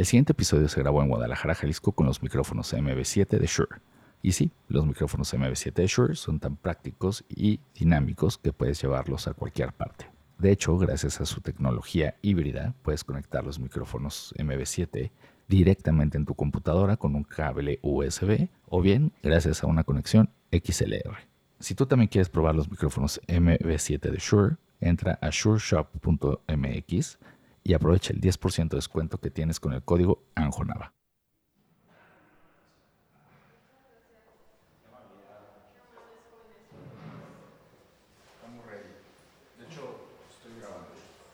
[0.00, 3.82] El siguiente episodio se grabó en Guadalajara, Jalisco, con los micrófonos MB7 de Shure.
[4.22, 9.28] Y sí, los micrófonos MB7 de Shure son tan prácticos y dinámicos que puedes llevarlos
[9.28, 10.06] a cualquier parte.
[10.38, 15.10] De hecho, gracias a su tecnología híbrida, puedes conectar los micrófonos MB7
[15.48, 21.18] directamente en tu computadora con un cable USB o bien gracias a una conexión XLR.
[21.58, 27.18] Si tú también quieres probar los micrófonos MB7 de Shure, entra a shureshop.mx
[27.64, 30.92] y aprovecha el 10% de descuento que tienes con el código ANJONAVA.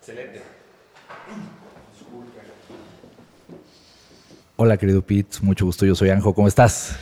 [0.08, 0.40] Excelente.
[4.54, 6.96] Hola querido Pete, mucho gusto, yo soy Anjo, ¿cómo estás?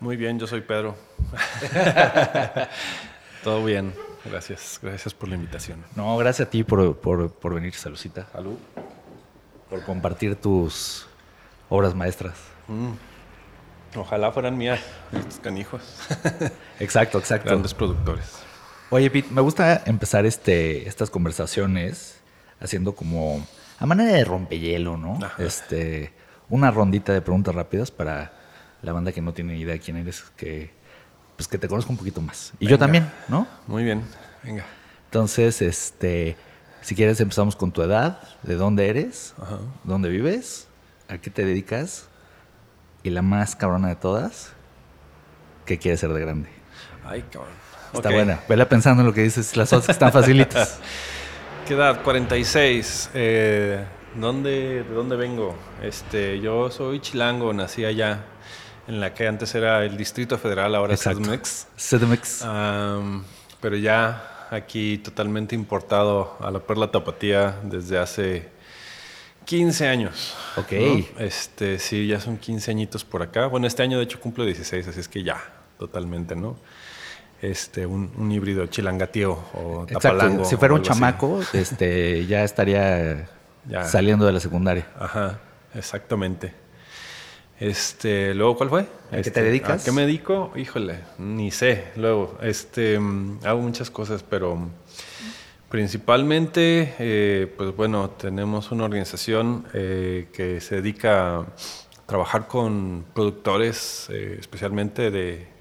[0.00, 0.94] Muy bien, yo soy Pedro.
[3.42, 3.94] Todo bien,
[4.24, 5.84] gracias, gracias por la invitación.
[5.96, 8.26] No, gracias a ti por, por, por venir, Salucita.
[8.32, 8.56] Salud.
[9.68, 11.06] Por compartir tus
[11.68, 12.34] obras maestras.
[12.68, 12.92] Mm.
[13.96, 14.80] Ojalá fueran mías,
[15.12, 15.82] estos canijos.
[16.80, 17.50] exacto, exacto.
[17.50, 18.24] Grandes productores.
[18.90, 22.20] Oye, Pete, me gusta empezar este, estas conversaciones
[22.60, 23.46] haciendo como
[23.78, 25.18] a manera de rompehielo, ¿no?
[25.38, 26.12] Este,
[26.48, 28.32] una rondita de preguntas rápidas para
[28.82, 30.70] la banda que no tiene idea de quién eres, que
[31.42, 32.52] pues que te conozca un poquito más.
[32.60, 33.48] Y yo también, ¿no?
[33.66, 34.04] Muy bien,
[34.44, 34.64] venga.
[35.06, 36.36] Entonces, este,
[36.82, 39.34] si quieres empezamos con tu edad, de dónde eres,
[39.82, 40.68] dónde vives,
[41.08, 42.06] a qué te dedicas
[43.02, 44.52] y la más cabrona de todas,
[45.66, 46.48] ¿qué quieres ser de grande?
[47.04, 47.50] Ay, cabrón.
[47.92, 48.38] Está buena.
[48.48, 50.78] Vela pensando en lo que dices, las otras están facilitas.
[51.66, 52.02] ¿Qué edad?
[52.02, 53.10] 46.
[53.14, 55.56] Eh, ¿dónde, ¿De dónde vengo?
[55.82, 58.26] Este, yo soy chilango, nací allá,
[58.88, 61.66] en la que antes era el Distrito Federal, ahora es CDMX.
[61.76, 62.44] CDMX.
[63.60, 68.48] pero ya aquí totalmente importado a la Perla Tapatía desde hace
[69.44, 70.34] 15 años.
[70.56, 70.72] Ok.
[71.18, 73.46] Este, sí, ya son 15 añitos por acá.
[73.46, 75.38] Bueno, este año de hecho cumplo 16, así es que ya,
[75.78, 76.56] totalmente, ¿no?
[77.42, 80.44] este, un, híbrido chilangateo o tapalango.
[80.44, 83.28] Si fuera un chamaco, este, ya estaría
[83.84, 84.86] saliendo de la secundaria.
[84.98, 85.40] Ajá,
[85.74, 86.54] exactamente.
[87.60, 88.80] Este, luego, ¿cuál fue?
[88.80, 89.82] ¿A qué te este, dedicas?
[89.82, 90.52] ¿A qué me dedico?
[90.56, 91.92] Híjole, ni sé.
[91.96, 92.96] Luego, este,
[93.44, 94.68] hago muchas cosas, pero
[95.68, 101.46] principalmente, eh, pues bueno, tenemos una organización eh, que se dedica a
[102.06, 105.52] trabajar con productores, eh, especialmente de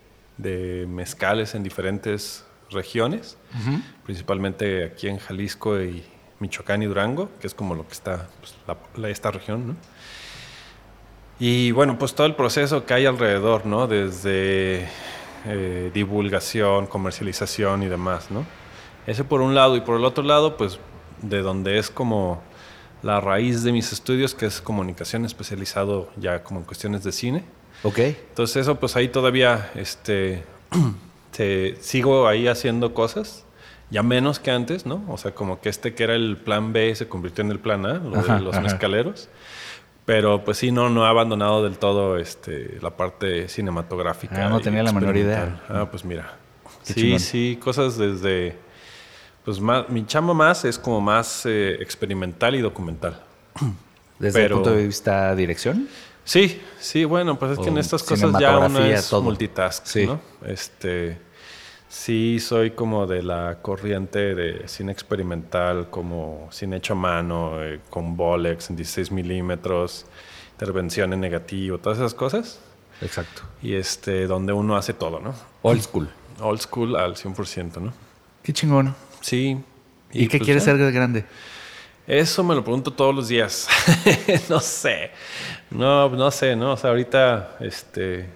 [0.42, 3.38] de mezcales en diferentes regiones,
[4.04, 6.04] principalmente aquí en Jalisco y
[6.40, 8.56] Michoacán y Durango, que es como lo que está pues,
[9.10, 9.76] esta región, ¿no?
[11.42, 13.88] Y bueno, pues todo el proceso que hay alrededor, ¿no?
[13.88, 14.88] Desde
[15.48, 18.46] eh, divulgación, comercialización y demás, ¿no?
[19.08, 19.76] Ese por un lado.
[19.76, 20.78] Y por el otro lado, pues
[21.24, 22.44] de donde es como
[23.02, 27.44] la raíz de mis estudios, que es comunicación especializado ya como en cuestiones de cine.
[27.82, 27.98] Ok.
[27.98, 30.44] Entonces eso pues ahí todavía este,
[31.82, 33.46] sigo ahí haciendo cosas,
[33.90, 35.04] ya menos que antes, ¿no?
[35.10, 37.84] O sea, como que este que era el plan B se convirtió en el plan
[37.88, 39.28] A, lo de los mezcaleros.
[40.12, 44.46] Pero pues sí, no, no he abandonado del todo este, la parte cinematográfica.
[44.46, 45.62] Ah, no tenía la menor idea.
[45.70, 46.34] Ah, pues mira.
[46.84, 48.58] sí, sí, cosas desde...
[49.46, 53.24] Pues más, mi chamba más es como más eh, experimental y documental.
[54.20, 55.88] ¿Desde el punto de vista dirección?
[56.26, 60.20] Sí, sí, bueno, pues es que en estas cosas ya uno es multitask, ¿no?
[60.46, 61.20] Este,
[61.92, 67.82] sí soy como de la corriente de cine experimental, como cine hecho a mano, eh,
[67.90, 70.06] con Bolex en 16 milímetros,
[70.54, 72.60] intervención en negativo, todas esas cosas.
[73.02, 73.42] Exacto.
[73.62, 75.36] Y este, donde uno hace todo, ¿no?
[75.64, 76.10] Old school.
[76.40, 77.94] Old school al 100%, ¿no?
[78.42, 78.96] Qué chingón.
[79.20, 79.58] Sí.
[80.14, 81.26] ¿Y, qué pues quieres ser de grande?
[82.08, 83.68] Eso me lo pregunto todos los días.
[84.50, 85.12] no sé.
[85.70, 86.74] No, no sé, ¿no?
[86.74, 88.28] O sea, ahorita este,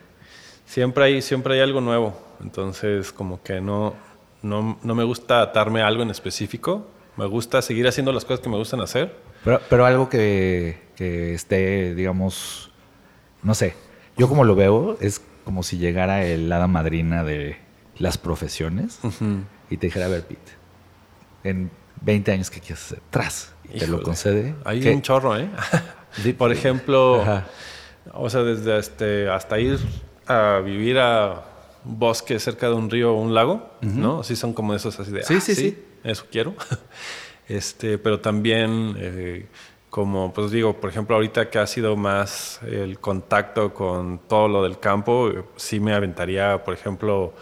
[0.65, 2.24] siempre, hay, siempre hay algo nuevo.
[2.41, 3.95] Entonces, como que no,
[4.41, 6.87] no, no me gusta atarme a algo en específico.
[7.17, 9.15] Me gusta seguir haciendo las cosas que me gustan hacer.
[9.43, 12.71] Pero, pero algo que, que esté, digamos,
[13.43, 13.75] no sé.
[14.17, 17.57] Yo como lo veo, es como si llegara el hada madrina de
[17.97, 18.99] las profesiones
[19.69, 20.51] y te dijera, a ver, Pete,
[21.43, 21.69] en
[22.01, 22.99] 20 años, ¿qué quieres hacer?
[23.09, 24.55] Tras te lo concede.
[24.63, 25.49] Hay un chorro, ¿eh?
[26.37, 27.23] Por ejemplo,
[28.13, 29.79] o sea, desde este, hasta ir
[30.27, 31.43] a vivir a
[31.85, 34.19] bosque cerca de un río o un lago, ¿no?
[34.21, 36.53] Así son como esos así de, sí, ah, sí, sí, eso quiero.
[37.47, 39.47] este, pero también, eh,
[39.89, 44.63] como pues digo, por ejemplo, ahorita que ha sido más el contacto con todo lo
[44.63, 47.33] del campo, sí me aventaría, por ejemplo,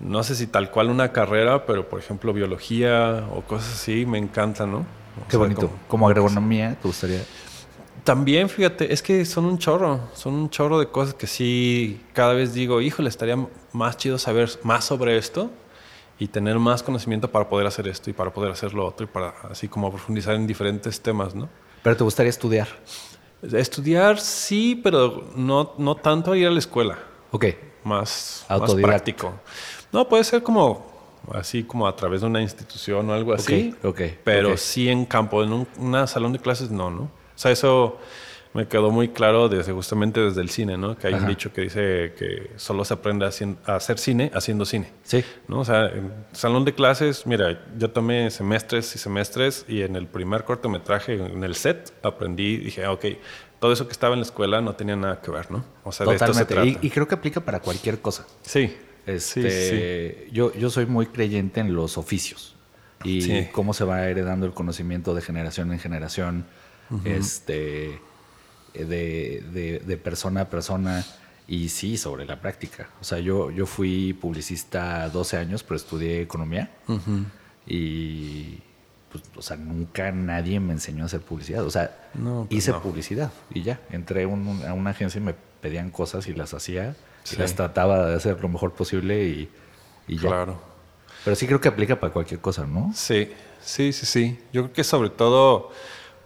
[0.00, 4.18] no sé si tal cual una carrera, pero por ejemplo biología o cosas así, me
[4.18, 4.84] encanta, ¿no?
[5.28, 5.70] Qué bonito.
[5.88, 7.22] Como, agronomía, ¿te gustaría?
[8.08, 12.32] También, fíjate, es que son un chorro, son un chorro de cosas que sí, cada
[12.32, 13.36] vez digo, híjole, estaría
[13.74, 15.50] más chido saber más sobre esto
[16.18, 19.10] y tener más conocimiento para poder hacer esto y para poder hacer lo otro y
[19.10, 21.50] para así como profundizar en diferentes temas, ¿no?
[21.82, 22.68] ¿Pero te gustaría estudiar?
[23.42, 26.98] Estudiar sí, pero no, no tanto ir a la escuela.
[27.30, 27.44] Ok.
[27.84, 29.34] Más, más práctico.
[29.92, 30.90] No, puede ser como
[31.34, 33.74] así como a través de una institución o algo así.
[33.80, 34.00] Ok, ok.
[34.24, 37.18] Pero sí en campo, en un una salón de clases, no, ¿no?
[37.38, 38.00] O sea, eso
[38.52, 40.98] me quedó muy claro desde justamente desde el cine, ¿no?
[40.98, 44.90] Que hay un dicho que dice que solo se aprende a, hacer cine haciendo cine.
[45.04, 45.24] Sí.
[45.46, 45.60] ¿no?
[45.60, 50.08] O sea, en salón de clases, mira, yo tomé semestres y semestres y en el
[50.08, 53.04] primer cortometraje, en el set, aprendí, dije, ah, ok,
[53.60, 55.64] todo eso que estaba en la escuela no tenía nada que ver, ¿no?
[55.84, 56.66] O sea, de esto se trata.
[56.66, 58.26] Y, y, creo que aplica para cualquier cosa.
[58.42, 58.76] Sí.
[59.06, 62.56] Este, Yo, yo soy muy creyente en los oficios
[63.04, 66.44] y cómo se va heredando el conocimiento de generación en generación,
[67.04, 68.00] este,
[68.74, 71.04] de, de, persona a persona
[71.46, 72.90] y sí, sobre la práctica.
[73.00, 76.70] O sea, yo, yo fui publicista 12 años, pero estudié economía
[77.66, 78.58] y
[79.10, 81.64] pues, o sea, nunca nadie me enseñó a hacer publicidad.
[81.64, 83.80] O sea, pues hice publicidad y ya.
[83.90, 86.94] Entré a una agencia y me pedían cosas y las hacía
[87.36, 89.50] las trataba de hacer lo mejor posible y,
[90.08, 90.20] ya.
[90.20, 90.60] Claro.
[91.24, 92.92] Pero sí creo que aplica para cualquier cosa, ¿no?
[92.94, 93.30] Sí,
[93.60, 94.38] sí, sí, sí.
[94.52, 95.70] Yo creo que sobre todo,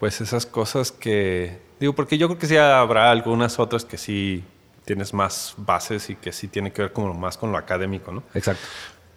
[0.02, 1.60] pues esas cosas que...
[1.78, 4.42] Digo, porque yo creo que sí habrá algunas otras que sí
[4.84, 8.24] tienes más bases y que sí tiene que ver como más con lo académico, ¿no?
[8.34, 8.64] Exacto.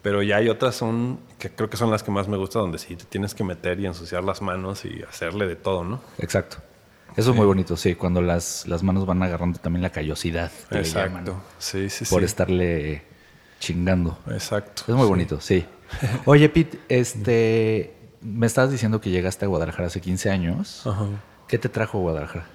[0.00, 2.78] Pero ya hay otras son que creo que son las que más me gustan, donde
[2.78, 6.00] sí te tienes que meter y ensuciar las manos y hacerle de todo, ¿no?
[6.18, 6.58] Exacto.
[7.16, 10.52] Eso es muy bonito, sí, cuando las, las manos van agarrando también la callosidad.
[10.70, 13.02] Exacto, sí, sí, Por estarle
[13.58, 14.20] chingando.
[14.30, 14.84] Exacto.
[14.86, 15.66] Es muy bonito, sí.
[16.26, 17.95] Oye, Pete, este,
[18.26, 20.86] me estabas diciendo que llegaste a Guadalajara hace 15 años.
[20.86, 21.06] Ajá.
[21.46, 22.46] ¿Qué te trajo a Guadalajara?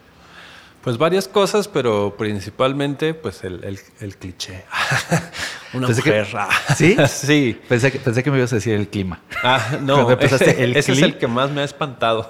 [0.84, 4.66] Pues varias cosas, pero principalmente pues el, el, el cliché.
[5.74, 6.28] Una mujer.
[6.76, 6.98] ¿Sí?
[7.08, 7.62] sí.
[7.70, 9.22] Pensé que, pensé que me ibas a decir el clima.
[9.44, 10.12] Ah, no.
[10.12, 12.30] ese, el ese es el que más me ha espantado.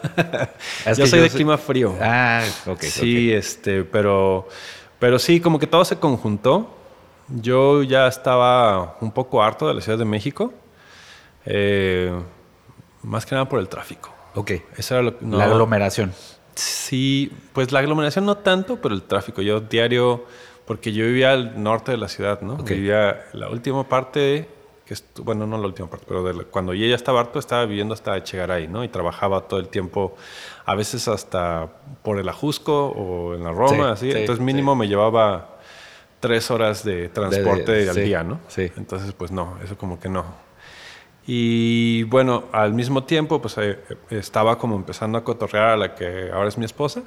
[0.95, 1.95] yo soy de clima frío.
[1.99, 2.81] Ah, ok.
[2.83, 4.47] Sí, este, pero,
[4.99, 6.77] pero sí, como que todo se conjuntó.
[7.29, 10.53] Yo ya estaba un poco harto de la Ciudad de México.
[11.45, 12.13] Eh,
[13.03, 14.13] más que nada por el tráfico.
[14.35, 14.51] Ok.
[14.77, 16.13] Eso era lo, la aglomeración.
[16.55, 19.41] Sí, pues la aglomeración no tanto, pero el tráfico.
[19.41, 20.25] Yo diario,
[20.65, 22.57] porque yo vivía al norte de la ciudad, ¿no?
[22.57, 24.47] Vivía la última parte,
[24.85, 28.17] que bueno, no la última parte, pero cuando yo ya estaba harto, estaba viviendo hasta
[28.17, 28.83] Echegaray, ¿no?
[28.83, 30.15] Y trabajaba todo el tiempo,
[30.65, 31.67] a veces hasta
[32.03, 34.11] por el Ajusco o en la Roma, así.
[34.11, 35.57] Entonces mínimo me llevaba
[36.19, 38.39] tres horas de transporte al día, ¿no?
[38.47, 38.71] Sí.
[38.77, 40.23] Entonces, pues no, eso como que no.
[41.25, 43.79] Y bueno, al mismo tiempo, pues eh,
[44.09, 47.03] estaba como empezando a cotorrear a la que ahora es mi esposa.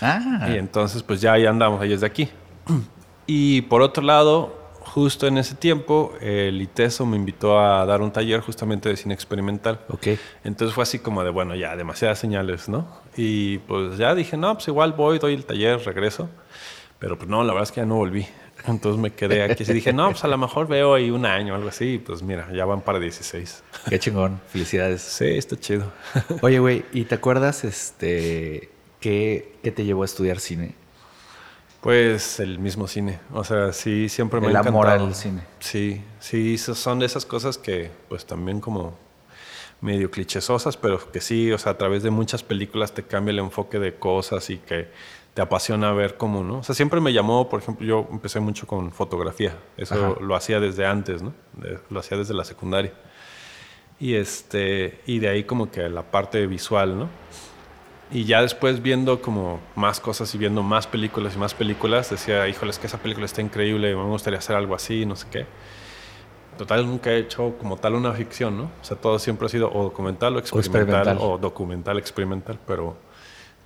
[0.00, 0.48] Ah.
[0.50, 2.28] Y entonces, pues ya ahí andamos, ella es de aquí.
[3.30, 8.10] Y por otro lado, justo en ese tiempo, el ITESO me invitó a dar un
[8.10, 9.80] taller justamente de cine experimental.
[9.90, 10.08] Ok.
[10.44, 12.88] Entonces fue así como de, bueno, ya, demasiadas señales, ¿no?
[13.16, 16.30] Y pues ya dije, no, pues igual voy, doy el taller, regreso.
[16.98, 18.26] Pero pues no, la verdad es que ya no volví.
[18.66, 21.54] Entonces me quedé aquí y dije, no, pues a lo mejor veo ahí un año
[21.54, 21.98] o algo así.
[22.04, 23.62] pues mira, ya van para 16.
[23.88, 24.40] Qué chingón.
[24.48, 25.02] Felicidades.
[25.02, 25.92] Sí, está chido.
[26.42, 28.70] Oye, güey, ¿y te acuerdas este
[29.00, 30.74] qué, te llevó a estudiar cine?
[31.80, 33.20] Pues el mismo cine.
[33.32, 35.42] O sea, sí, siempre me el ha amor al cine.
[35.60, 38.98] Sí, sí, son de esas cosas que pues también como
[39.80, 43.38] medio clichesosas, pero que sí, o sea, a través de muchas películas te cambia el
[43.38, 44.88] enfoque de cosas y que
[45.38, 46.58] te apasiona ver cómo, ¿no?
[46.58, 49.56] O sea, siempre me llamó, por ejemplo, yo empecé mucho con fotografía.
[49.76, 51.32] Eso lo hacía desde antes, ¿no?
[51.90, 52.92] lo hacía desde la secundaria.
[54.00, 57.08] Y, este, y de ahí como que la parte visual, ¿no?
[58.10, 62.48] Y ya después viendo como más cosas y viendo más películas y más películas, decía,
[62.48, 65.46] híjole, es que esa película está increíble, me gustaría hacer algo así, no sé qué.
[66.56, 68.64] Total, nunca he hecho como tal una ficción, ¿no?
[68.64, 71.16] O sea, todo siempre ha sido o documental o experimental.
[71.20, 72.96] o documental experimental, pero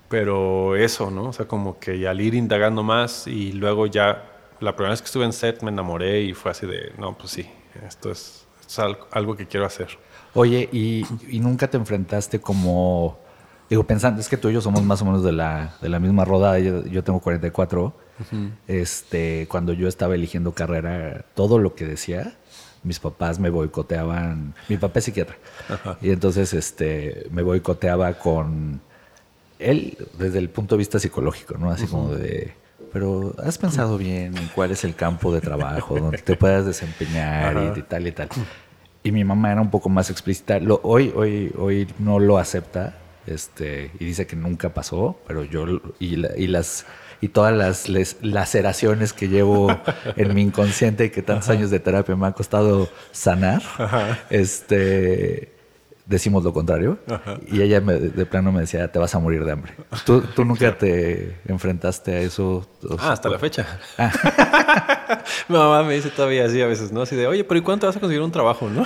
[0.09, 1.25] pero eso, ¿no?
[1.25, 4.23] O sea, como que al ir indagando más y luego ya,
[4.59, 7.31] la primera vez que estuve en set me enamoré y fue así de, no, pues
[7.31, 7.49] sí,
[7.85, 8.45] esto es,
[9.11, 9.97] algo, que quiero hacer.
[10.33, 11.05] Oye, ¿y,
[11.39, 13.19] nunca te enfrentaste como,
[13.69, 15.99] digo, pensando, es que tú y yo somos más o menos de la, de la
[15.99, 17.93] misma rodada, yo, tengo 44,
[18.67, 22.35] este, cuando yo estaba eligiendo carrera, todo lo que decía,
[22.83, 25.37] mis papás me boicoteaban, mi papá es psiquiatra,
[26.01, 28.81] y entonces este, me boicoteaba con
[29.59, 31.71] él desde el punto de vista psicológico, ¿no?
[31.71, 32.53] Así como de,
[32.91, 37.75] pero has pensado bien en cuál es el campo de trabajo donde te puedas desempeñar
[37.77, 38.29] y, tal y tal.
[39.03, 40.59] Y mi mamá era un poco más explícita.
[40.59, 45.65] Lo, hoy, hoy, hoy no lo acepta, Este, y dice que nunca pasó, pero yo
[45.99, 46.85] y, y las
[47.23, 47.87] y todas las
[48.21, 49.69] laceraciones que llevo
[50.17, 53.63] en mi inconsciente y que tantos años de terapia me ha costado sanar,
[54.29, 55.52] este
[56.05, 56.97] decimos lo contrario.
[57.47, 59.73] Y ella de plano me decía, te vas a morir de hambre.
[60.05, 62.67] ¿Tú, tú nunca te enfrentaste a eso?
[62.99, 63.79] Ah, hasta la fecha.
[63.97, 65.23] Ah.
[65.47, 67.01] Mi mamá me dice todavía así a veces, ¿no?
[67.01, 68.83] Así de, oye, pero ¿y cuánto vas a conseguir un trabajo, no?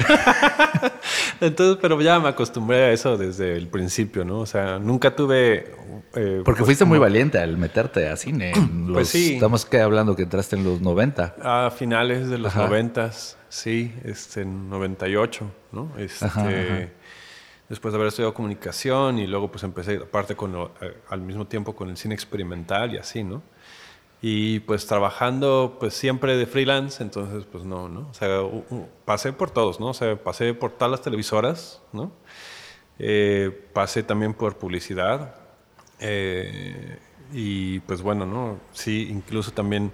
[1.42, 4.40] Entonces, pero ya me acostumbré a eso desde el principio, ¿no?
[4.40, 5.76] O sea, nunca tuve
[6.16, 8.54] eh, Porque pues, fuiste muy valiente al meterte a cine.
[8.94, 9.36] pues sí.
[9.36, 11.36] Estamos que hablando que entraste en los 90.
[11.42, 13.12] A finales de los 90,
[13.50, 15.92] sí, este, en 98, ¿no?
[15.98, 16.92] Este,
[17.70, 21.76] Después de haber estudiado comunicación y luego pues empecé aparte con eh, al mismo tiempo
[21.76, 23.42] con el cine experimental y así, ¿no?
[24.22, 28.08] Y pues trabajando pues siempre de freelance, entonces pues no, ¿no?
[28.10, 28.40] O sea,
[29.06, 29.88] pasé por todos, ¿no?
[29.88, 32.12] O sea, pasé por todas las televisoras, ¿no?
[33.00, 35.36] Eh, pasé también por publicidad,
[36.00, 37.00] eh,
[37.34, 38.60] y pues bueno, ¿no?
[38.72, 39.92] Sí, incluso también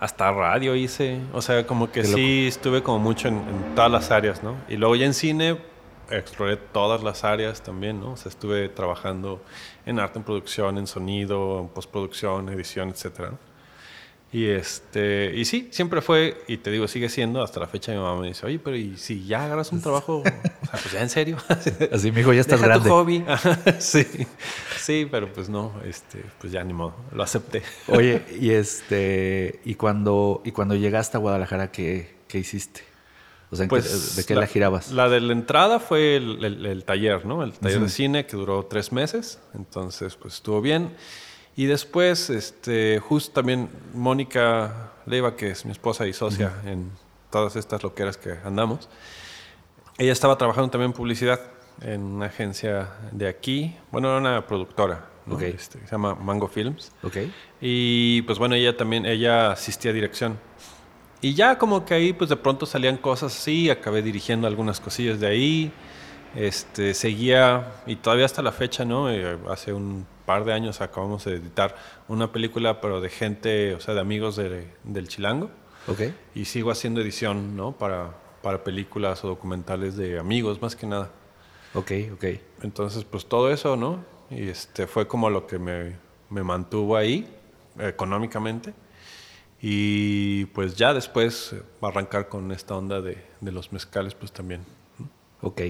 [0.00, 1.20] hasta radio hice.
[1.32, 4.56] O sea, como que sí estuve como mucho en, todas las áreas, ¿no?
[4.68, 5.58] Y luego ya en cine
[6.10, 8.12] exploré todas las áreas también, ¿no?
[8.12, 9.42] O sea, estuve trabajando
[9.86, 13.52] en arte, en producción, en sonido, en postproducción, edición, etcétera, ¿no?
[14.32, 17.98] Y, este, y sí, siempre fue, y te digo, sigue siendo, hasta la fecha mi
[17.98, 20.40] mamá me dice, oye, pero ¿y si ya agarras un trabajo, o sea,
[20.70, 21.36] pues ya en serio?
[21.92, 22.88] Así, mi hijo, ya estás grande.
[22.88, 23.22] tu hobby.
[23.78, 24.06] sí,
[24.78, 27.62] sí, pero pues no, este, pues ya ni modo, lo acepté.
[27.88, 32.91] Oye, y este, y cuando, y cuando llegaste a Guadalajara, ¿qué, qué hiciste?
[33.52, 34.90] O sea, pues, ¿de qué la, girabas?
[34.92, 37.42] La de la entrada fue el, el, taller, ¿no?
[37.42, 40.96] El taller de cine que duró tres meses, entonces pues estuvo bien.
[41.54, 46.90] Y después, este, justo también Mónica Leiva, que es mi esposa y socia en
[47.30, 48.88] todas estas loqueras que andamos,
[49.98, 51.38] ella estaba trabajando también en publicidad
[51.82, 55.08] en una agencia de aquí, bueno, era una productora,
[55.40, 56.90] este, se llama Mango Films.
[57.02, 57.30] Okay.
[57.60, 60.38] Y pues bueno, ella también, ella asistía a dirección.
[61.22, 65.20] Y ya como que ahí pues de pronto salían cosas así, acabé dirigiendo algunas cosillas
[65.20, 65.72] de ahí,
[66.34, 69.08] este, seguía, y todavía hasta la fecha, ¿no?
[69.08, 71.76] Eh, hace un par de años acabamos de editar
[72.08, 75.50] una película, pero de gente, o sea, de amigos del Chilango.
[75.86, 76.12] Okay.
[76.34, 77.70] Y sigo haciendo edición, ¿no?
[77.70, 81.10] Para, para películas o documentales de amigos, más que nada.
[81.74, 82.24] Ok, ok.
[82.62, 84.04] Entonces, pues todo eso, ¿no?
[84.28, 85.96] Y este fue como lo que me,
[86.30, 87.28] me mantuvo ahí,
[87.78, 88.74] económicamente.
[89.62, 94.62] Y pues ya después eh, arrancar con esta onda de, de los mezcales, pues también.
[95.40, 95.62] Ok.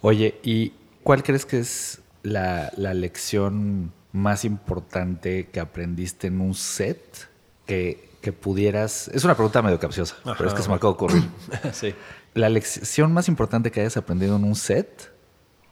[0.00, 7.28] Oye, ¿y cuál crees que es la, lección más importante que aprendiste en un set
[7.66, 9.08] que, que pudieras...
[9.08, 11.28] Es una pregunta medio capciosa, pero es que se me acaba de ocurrir.
[11.72, 11.94] sí.
[12.34, 15.12] La lección más importante que hayas aprendido en un set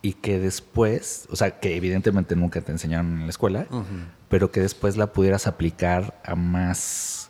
[0.03, 3.67] y que después, o sea, que evidentemente nunca te enseñaron en la escuela,
[4.29, 7.24] pero que después la pudieras aplicar a más,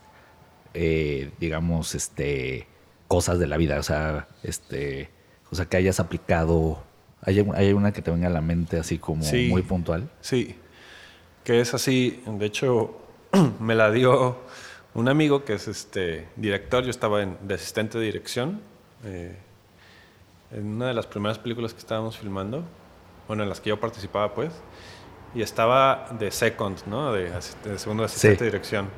[0.74, 2.66] eh, digamos, este,
[3.08, 5.08] cosas de la vida, o sea, este,
[5.50, 6.82] o sea, que hayas aplicado
[7.26, 10.10] ¿Hay, una que te venga a la mente así como muy puntual?
[10.20, 10.56] Sí,
[11.42, 12.22] que es así.
[12.26, 12.98] De hecho,
[13.60, 14.36] me la dio
[14.92, 16.84] un amigo que es este director.
[16.84, 18.60] Yo estaba en, de asistente de dirección
[19.04, 19.36] eh,
[20.50, 22.62] en una de las primeras películas que estábamos filmando,
[23.26, 24.52] bueno, en las que yo participaba, pues.
[25.34, 27.10] Y estaba de second, ¿no?
[27.12, 27.32] De,
[27.78, 28.88] segundo asistente de dirección.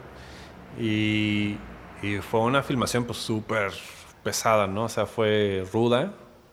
[0.78, 1.56] Y,
[2.02, 3.72] y, fue una filmación pues súper
[4.22, 4.84] pesada, ¿no?
[4.84, 6.12] O sea, fue ruda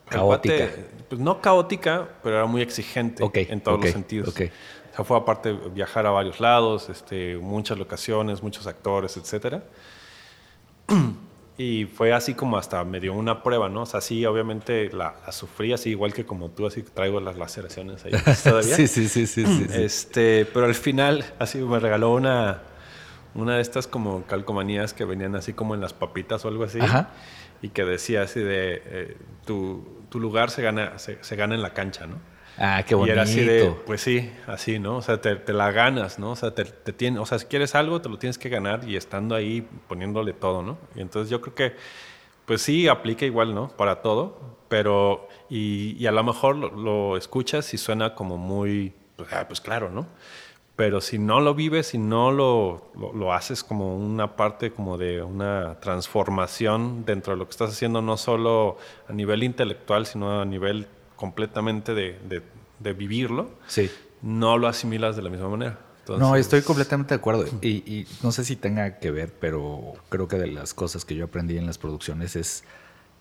[0.10, 0.70] Caótica.
[1.10, 4.30] pues no caótica, pero era muy exigente en todos los sentidos.
[4.30, 4.48] Okay.
[4.92, 9.64] O sea, fue aparte viajar a varios lados, este, muchas locaciones, muchos actores, etcétera.
[11.56, 13.84] Y fue así como hasta me dio una prueba, ¿no?
[13.84, 18.04] O sea, sí, obviamente la, sufrí así, igual que como tú, así traigo las laceraciones
[18.06, 18.12] ahí
[18.44, 18.76] todavía.
[18.76, 22.64] sí, sí, sí, sí, sí, Este, pero al final, así me regaló una,
[23.36, 26.80] una de estas como calcomanías que venían así como en las papitas o algo así.
[26.80, 27.12] Ajá
[27.64, 31.74] y que decía así de eh, tu, tu, lugar se gana, se, gana en la
[31.74, 32.18] cancha, ¿no?
[32.58, 33.12] Ah, qué bonito.
[33.12, 34.98] Y era así de, pues sí, así, ¿no?
[34.98, 36.32] O sea, te, te la ganas, ¿no?
[36.32, 38.82] O sea, te, te tiene, o sea, si quieres algo, te lo tienes que ganar
[38.86, 40.78] y estando ahí poniéndole todo, ¿no?
[40.94, 41.76] Y entonces yo creo que,
[42.46, 43.70] pues sí, aplica igual, ¿no?
[43.70, 48.94] Para todo, pero, y, y a lo mejor lo, lo, escuchas y suena como muy,
[49.16, 50.06] pues, ah, pues claro, ¿no?
[50.76, 55.22] Pero si no lo vives, si no lo, lo, haces como una parte como de
[55.22, 58.78] una transformación dentro de lo que estás haciendo, no solo
[59.08, 62.42] a nivel intelectual, sino a nivel completamente de,
[62.80, 63.90] de, vivirlo, sí.
[64.22, 65.80] no lo asimilas de la misma manera.
[66.08, 67.46] no, estoy completamente de acuerdo.
[67.62, 71.16] Y, y, no sé si tenga que ver, pero creo que de las cosas que
[71.16, 72.64] yo aprendí en las producciones es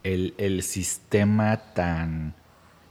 [0.02, 2.34] el, el sistema tan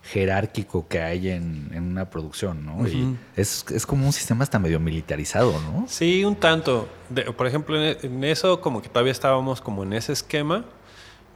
[0.03, 2.88] jerárquico que hay en, una producción, ¿no?
[2.88, 5.86] Y es, como un sistema hasta medio militarizado, ¿no?
[5.88, 6.88] Sí, un tanto.
[7.38, 10.65] por ejemplo, en, eso como que todavía estábamos como en ese esquema.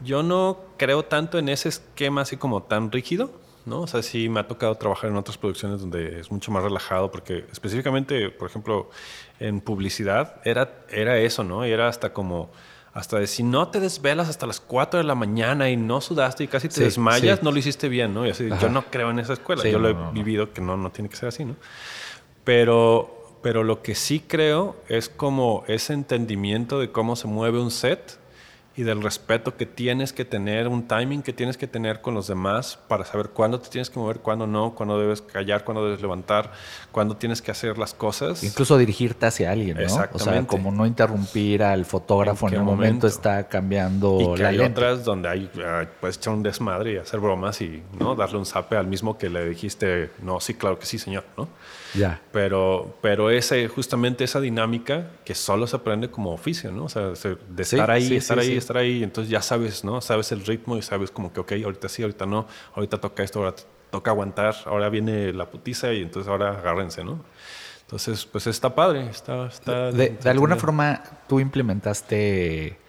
[0.04, 3.32] Yo no creo tanto en ese esquema así como tan rígido,
[3.66, 3.82] ¿no?
[3.82, 7.12] O sea, sí me ha tocado trabajar en otras producciones donde es mucho más relajado,
[7.12, 8.90] porque específicamente, por ejemplo,
[9.40, 11.66] en publicidad era, era eso, ¿no?
[11.66, 12.50] Y era hasta como
[12.96, 16.46] hasta de si no te desvelas hasta las 4 de la mañana y no sudaste
[16.46, 18.25] y casi te desmayas, no lo hiciste bien, ¿no?
[18.25, 20.90] Y así, yo no creo en esa escuela, yo lo he vivido que no, no
[20.92, 21.58] tiene que ser así, ¿no?
[22.46, 27.70] Pero, pero lo que sí creo es como ese entendimiento de cómo se mueve un
[27.70, 28.18] set
[28.77, 32.27] y del respeto que tienes que tener, un timing que tienes que tener con los
[32.27, 36.01] demás para saber cuándo te tienes que mover, cuándo no, cuándo debes callar, cuándo debes
[36.01, 36.51] levantar,
[36.91, 38.44] cuándo tienes que hacer las cosas.
[38.44, 39.84] Incluso dirigirte hacia alguien, ¿no?
[39.84, 40.29] Exactamente.
[40.29, 44.60] O sea, como no interrumpir al fotógrafo en, el momento, está cambiando y que hay
[44.60, 45.50] otras donde hay,
[46.01, 49.29] puedes echar un desmadre y hacer bromas y no darle un zape al mismo que
[49.29, 51.48] le dijiste, no, sí, claro que sí, señor, ¿no?
[51.96, 52.22] Ya.
[52.32, 56.86] Pero, pero ese, justamente esa dinámica que solo se aprende como oficio, ¿no?
[56.86, 60.02] O sea, de estar ahí, estar ahí, estar ahí, entonces ya sabes, ¿no?
[60.02, 63.40] Sabes el ritmo y sabes como que, ok, ahorita sí, ahorita no, ahorita toca esto,
[63.40, 63.56] ahora
[63.90, 67.24] toca aguantar, ahora viene la putiza y entonces ahora agárrense, ¿no?
[67.82, 69.48] Entonces, pues está padre, está...
[69.48, 72.80] está de, alguna forma, tú implementaste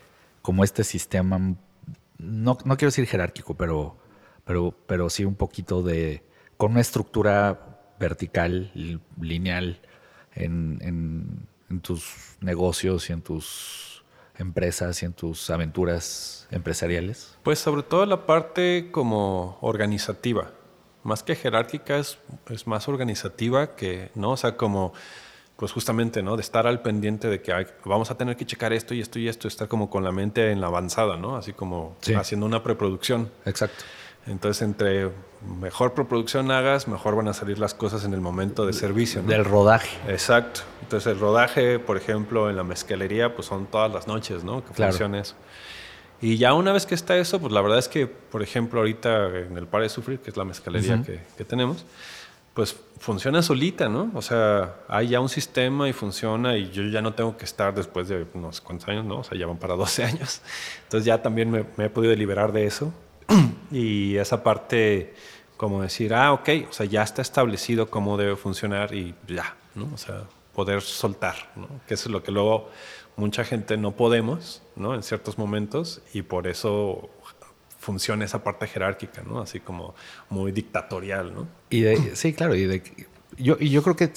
[0.41, 3.97] como este sistema, no, no quiero decir jerárquico, pero,
[4.45, 6.23] pero, pero sí un poquito de,
[6.57, 7.66] con una estructura
[7.99, 8.71] vertical,
[9.21, 9.81] lineal
[10.35, 11.47] en,
[11.83, 14.05] tus negocios y en tus
[14.39, 17.37] empresas y en tus aventuras empresariales?
[17.43, 20.53] Pues sobre todo la parte como organizativa.
[21.03, 22.19] Más que jerárquica es,
[22.67, 24.33] más organizativa que, ¿no?
[24.33, 24.93] O sea, como
[25.57, 26.37] pues justamente, ¿no?
[26.37, 29.27] De estar al pendiente de que vamos a tener que checar esto y esto y
[29.27, 31.37] esto, estar como con la mente en la avanzada, ¿no?
[31.37, 33.31] Así como haciendo una preproducción.
[33.47, 33.85] Exacto.
[34.27, 35.11] Entonces, entre
[35.61, 39.23] mejor preproducción hagas, mejor van a salir las cosas en el momento de servicio.
[39.23, 39.97] Del rodaje.
[40.09, 40.63] Exacto.
[40.83, 44.65] Entonces, el rodaje, por ejemplo, en la mezcalería, pues son todas las noches, ¿no?
[44.65, 45.35] Que funciona eso.
[46.21, 49.27] Y ya una vez que está eso, pues la verdad es que, por ejemplo, ahorita
[49.39, 51.85] en el Par de Sufrir, que es la mezcalería que, que, tenemos,
[52.55, 54.11] pues funciona solita, ¿no?
[54.15, 57.75] O sea, hay ya un sistema y funciona y yo ya no tengo que estar
[57.75, 59.19] después de unos cuantos años, ¿no?
[59.19, 60.41] O sea, ya van para 12 años.
[60.85, 62.95] Entonces ya también me, me he podido liberar de eso
[63.71, 65.15] y esa parte
[65.57, 69.89] como decir, ah, ok, o sea, ya está establecido cómo debe funcionar y ya, ¿no?
[69.95, 71.69] O sea, poder soltar, ¿no?
[71.87, 72.69] Que eso es lo que luego
[73.17, 74.95] mucha gente no podemos, ¿no?
[74.95, 77.09] En ciertos momentos y por eso
[77.79, 79.41] funciona esa parte jerárquica, ¿no?
[79.41, 79.95] Así como
[80.29, 81.49] muy dictatorial, ¿no?
[81.71, 82.83] Y de, sí, claro, y de,
[83.39, 84.13] yo, y yo creo que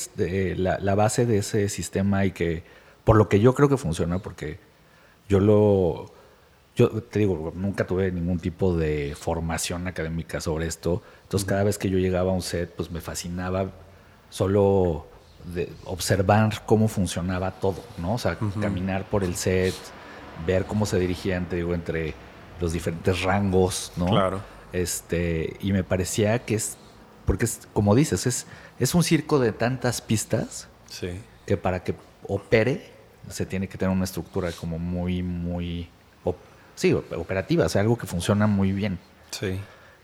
[0.58, 2.64] la, la base de ese sistema y que,
[3.06, 4.60] por lo que yo creo que funciona, porque
[5.30, 6.12] yo lo
[6.80, 11.04] yo te digo, nunca tuve ningún tipo de formación académica sobre esto.
[11.24, 13.72] Entonces, cada vez que yo llegaba a un set, pues me fascinaba
[14.30, 15.06] solo
[15.54, 18.14] de observar cómo funcionaba todo, ¿no?
[18.14, 19.74] O sea, caminar por el set,
[20.48, 22.14] ver cómo se dirigían, te digo, entre
[22.62, 24.06] los diferentes rangos, ¿no?
[24.06, 24.40] Claro.
[24.72, 26.78] Este, y me parecía que es,
[27.26, 28.48] porque es, como dices, es,
[28.80, 31.10] es un circo de tantas pistas sí.
[31.46, 31.94] que para que
[32.26, 32.90] opere
[33.28, 35.90] se tiene que tener una estructura como muy, muy
[36.80, 39.00] sí, operativa, o sea, algo que funciona muy bien.
[39.32, 39.60] Sí.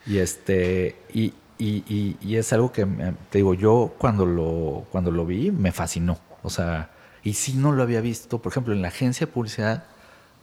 [0.06, 2.86] Y este, y, y, y, es algo que
[3.30, 6.20] te digo, yo cuando lo, cuando lo vi me fascinó.
[6.44, 6.92] O sea,
[7.24, 9.86] y si no lo había visto, por ejemplo, en la agencia de publicidad,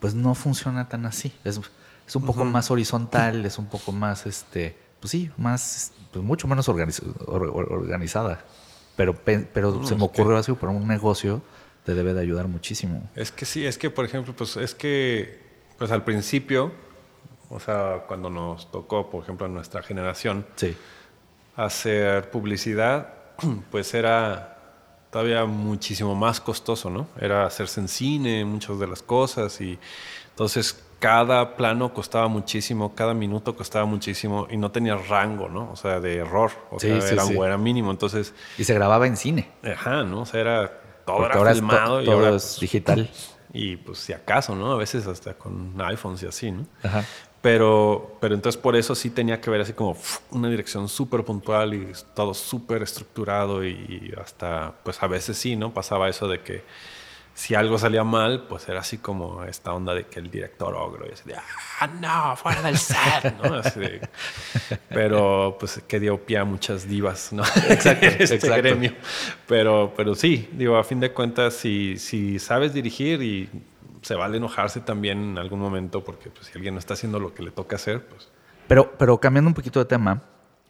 [0.00, 1.34] pues no funciona tan así.
[1.44, 1.60] Es,
[2.08, 6.48] es un poco más horizontal, es un poco más, este, pues sí, más, pues mucho
[6.48, 8.42] menos organizada.
[8.96, 11.42] Pero, pero se me ocurrió así, para un negocio
[11.84, 13.08] te debe de ayudar muchísimo.
[13.14, 15.41] Es que sí, es que, por ejemplo, pues es que
[15.82, 16.70] pues al principio,
[17.50, 20.46] o sea, cuando nos tocó, por ejemplo, en nuestra generación,
[21.56, 23.14] hacer publicidad,
[23.72, 24.58] pues era
[25.10, 27.08] todavía muchísimo más costoso, ¿no?
[27.20, 29.76] Era hacerse en cine, muchas de las cosas, y
[30.30, 35.68] entonces cada plano costaba muchísimo, cada minuto costaba muchísimo y no tenía rango, ¿no?
[35.72, 38.34] O sea, de error, o sea, era, era, mínimo, entonces...
[38.56, 39.50] Y se grababa en cine.
[39.64, 40.20] Ajá, ¿no?
[40.20, 43.10] O sea, era todo era filmado y ahora es digital.
[43.52, 44.72] Y pues si acaso, ¿no?
[44.72, 46.66] A veces hasta con iPhones y así, ¿no?
[46.82, 47.04] Ajá.
[47.42, 49.96] Pero, pero entonces por eso sí tenía que ver así como
[50.30, 55.74] una dirección súper puntual y todo súper estructurado y hasta, pues a veces sí, ¿no?
[55.74, 56.62] Pasaba eso de que
[57.34, 61.06] si algo salía mal, pues era así como esta onda de que el director ogro
[61.08, 63.54] y así de, ah, no, fuera del set, ¿no?
[63.58, 64.08] Así de,
[64.88, 67.42] pero pues que dio pie a muchas divas, ¿no?
[67.68, 68.92] Exacto, este gremio.
[69.46, 73.48] Pero, pero sí, digo, a fin de cuentas, si, si sabes dirigir y
[74.02, 77.34] se vale enojarse también en algún momento porque pues, si alguien no está haciendo lo
[77.34, 78.28] que le toca hacer, pues...
[78.68, 80.22] Pero, pero cambiando un poquito de tema,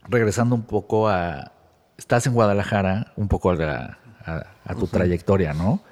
[0.09, 1.53] regresando un poco a,
[1.97, 3.99] estás en Guadalajara, un poco a,
[4.79, 5.83] tu trayectoria, ¿no?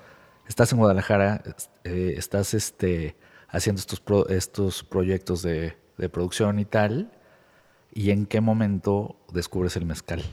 [0.51, 1.45] Estás en Guadalajara,
[1.85, 3.15] eh, estás este,
[3.51, 5.77] haciendo estos, estos proyectos de,
[6.13, 7.13] producción y tal,
[7.95, 10.25] ¿y en qué momento descubres el mezcal?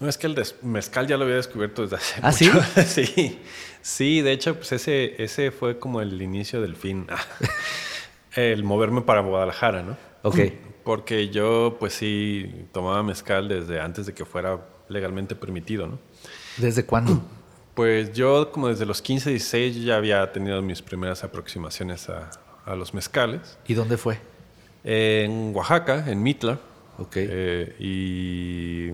[0.00, 2.82] No, es que el mezcal ya lo había descubierto desde hace ¿Ah, mucho.
[2.86, 3.04] ¿sí?
[3.14, 3.38] sí,
[3.82, 7.06] sí, de hecho, pues ese, ese fue como el inicio del fin.
[8.36, 9.98] el moverme para Guadalajara, ¿no?
[10.22, 10.38] Ok.
[10.82, 15.98] Porque yo, pues sí, tomaba mezcal desde antes de que fuera legalmente permitido, ¿no?
[16.56, 17.22] ¿Desde cuándo?
[17.74, 22.30] Pues yo, como desde los 15, 16, ya había tenido mis primeras aproximaciones a,
[22.66, 23.58] a los mezcales.
[23.66, 24.18] ¿Y dónde fue?
[24.84, 26.58] En Oaxaca, en Mitla.
[26.98, 27.16] Ok.
[27.16, 28.90] Eh, y,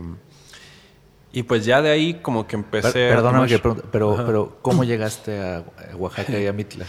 [1.32, 3.08] y pues ya de ahí como que empecé...
[3.08, 5.64] perdóname que pregunte, pero, pero ¿cómo llegaste a
[5.96, 6.86] Oaxaca y a Mitla?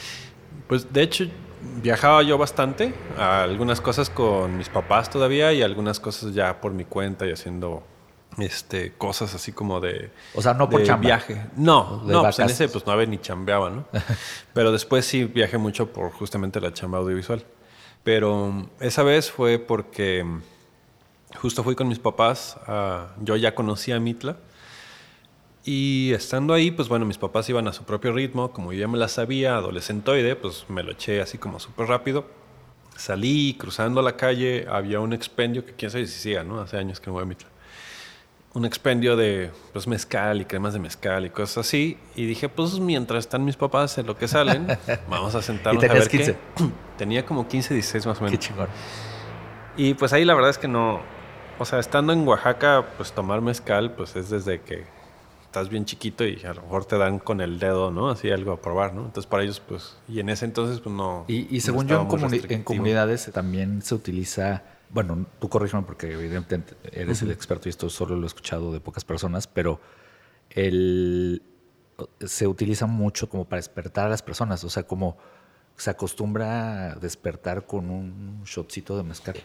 [0.68, 1.26] Pues de hecho
[1.82, 6.74] viajaba yo bastante, a algunas cosas con mis papás todavía y algunas cosas ya por
[6.74, 7.84] mi cuenta y haciendo
[8.38, 12.70] este cosas así como de o sea no por viaje no no pues en ese
[12.70, 13.86] pues no había ni chambeaba no
[14.54, 17.44] pero después sí viajé mucho por justamente la chamba audiovisual
[18.04, 20.26] pero esa vez fue porque
[21.42, 22.58] justo fui con mis papás
[23.22, 24.38] yo ya conocía a Mitla
[25.66, 28.88] y estando ahí, pues bueno, mis papás iban a su propio ritmo, como yo ya
[28.88, 32.26] me la sabía, adolescentoide, pues me lo eché así como súper rápido.
[32.98, 36.60] Salí cruzando la calle, había un expendio que quién sabe si siga, ¿no?
[36.60, 37.50] Hace años que no voy a Mitla.
[38.54, 41.98] Un expendio de pues mezcal y cremas de mezcal y cosas así.
[42.16, 44.68] Y dije, pues mientras están mis papás en lo que salen,
[45.10, 46.36] vamos a sentarnos ¿Y a ver 15?
[46.98, 48.40] Tenía como 15, 16 más o menos.
[48.40, 48.68] Qué chingón.
[49.78, 51.00] Y pues ahí la verdad es que no...
[51.60, 54.86] O sea, estando en Oaxaca, pues tomar mezcal, pues es desde que
[55.50, 58.10] estás bien chiquito y a lo mejor te dan con el dedo, ¿no?
[58.10, 59.06] Así algo a probar, ¿no?
[59.06, 61.26] Entonces para ellos, pues, y en ese entonces, pues no.
[61.28, 62.08] Y, según yo,
[62.50, 67.90] en, comunidades también se utiliza, bueno, tú corrígeme porque evidentemente eres el experto y esto
[67.90, 69.80] solo lo he escuchado de pocas personas, pero
[70.50, 71.42] el,
[72.26, 75.18] se utiliza mucho como para despertar a las personas, o sea, como
[75.78, 79.36] se acostumbra a despertar con un shotcito de mezcal.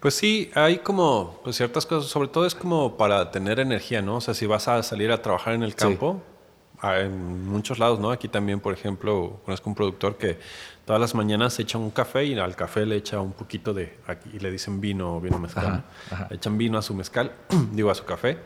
[0.00, 4.16] Pues sí, hay como pues ciertas cosas, sobre todo es como para tener energía, ¿no?
[4.16, 6.20] O sea, si vas a salir a trabajar en el campo,
[6.82, 8.10] en muchos lados, ¿no?
[8.10, 10.38] Aquí también, por ejemplo, conozco un productor que
[10.86, 14.30] todas las mañanas echa un café y al café le echa un poquito de, aquí
[14.32, 15.82] y le dicen vino, vino mezcal.
[16.30, 17.32] Le echan vino a su mezcal,
[17.72, 18.38] digo a su café,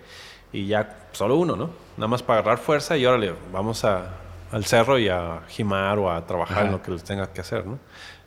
[0.50, 1.70] y ya solo uno, ¿no?
[1.98, 4.14] Nada más para agarrar fuerza y órale, vamos a,
[4.50, 7.66] al cerro y a gimar o a trabajar en lo que les tenga que hacer,
[7.66, 7.78] ¿no?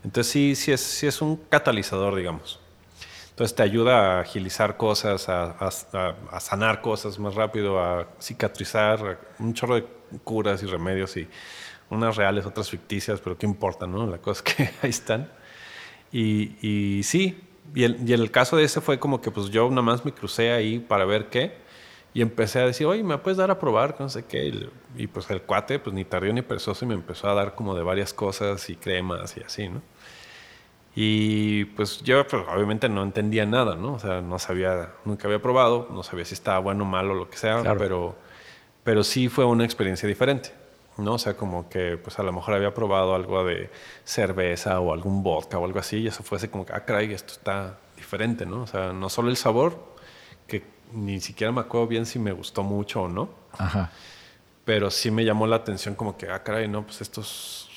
[0.03, 2.59] Entonces sí, sí es, sí es un catalizador, digamos.
[3.31, 5.71] Entonces te ayuda a agilizar cosas, a,
[6.39, 9.85] sanar cosas más rápido, a cicatrizar, un chorro de
[10.23, 11.27] curas y remedios y
[11.89, 14.05] unas reales, otras ficticias, pero qué importa, ¿no?
[14.07, 15.29] La cosa es que ahí están.
[16.11, 17.41] Y, y sí,
[17.73, 20.13] y el, y el, caso de ese fue como que pues yo nada más me
[20.13, 21.57] crucé ahí para ver qué
[22.13, 23.95] y empecé a decir, oye, ¿me puedes dar a probar?
[23.99, 24.45] No sé qué.
[24.45, 27.55] Y, y pues el cuate pues ni tardío ni perezoso y me empezó a dar
[27.55, 29.81] como de varias cosas y cremas y así, ¿no?
[30.95, 33.93] Y pues yo pues, obviamente no entendía nada, ¿no?
[33.93, 37.29] O sea, no sabía, nunca había probado, no sabía si estaba bueno o malo lo
[37.29, 38.15] que sea, pero,
[38.83, 40.51] pero sí fue una experiencia diferente,
[40.97, 41.13] ¿no?
[41.13, 43.69] O sea, como que pues a lo mejor había probado algo de
[44.03, 47.33] cerveza o algún vodka o algo así y eso fuese como que, ah, caray, esto
[47.33, 48.63] está diferente, ¿no?
[48.63, 49.77] O sea, no solo el sabor,
[50.47, 53.91] que ni siquiera me acuerdo bien si me gustó mucho o no, Ajá.
[54.65, 57.67] pero sí me llamó la atención como que, ah, caray, no, pues esto es,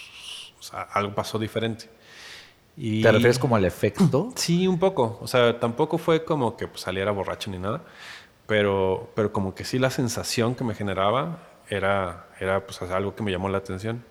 [0.59, 1.88] o sea, algo pasó diferente.
[2.76, 4.33] ¿Te refieres como al efecto?
[4.37, 5.18] Sí, un poco.
[5.22, 7.83] O sea, tampoco fue como que pues, saliera borracho ni nada,
[8.46, 13.22] pero, pero como que sí la sensación que me generaba era, era pues, algo que
[13.22, 14.05] me llamó la atención.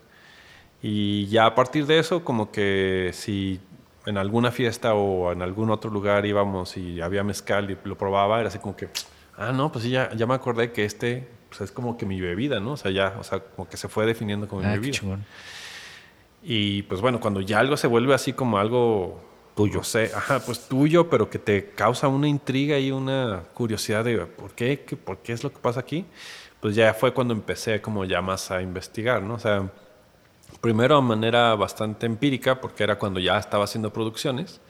[0.82, 3.60] Y ya a partir de eso, como que si
[4.04, 8.38] en alguna fiesta o en algún otro lugar íbamos y había mezcal y lo probaba,
[8.38, 8.88] era así como que,
[9.36, 12.20] ah, no, pues sí, ya, ya me acordé que este pues, es como que mi
[12.20, 12.72] bebida, ¿no?
[12.72, 15.00] O sea, ya, o sea, como que se fue definiendo como mi ah, bebida.
[16.42, 19.20] Y pues bueno, cuando ya algo se vuelve así como algo
[19.56, 24.18] tuyo, sé, ajá, pues tuyo, pero que te causa una intriga y una curiosidad de
[24.26, 26.04] por qué, qué, por qué es lo que pasa aquí,
[26.60, 29.34] pues ya fue cuando empecé como ya más a investigar, ¿no?
[29.34, 29.70] O sea,
[30.60, 34.60] primero de manera bastante empírica, porque era cuando ya estaba haciendo producciones,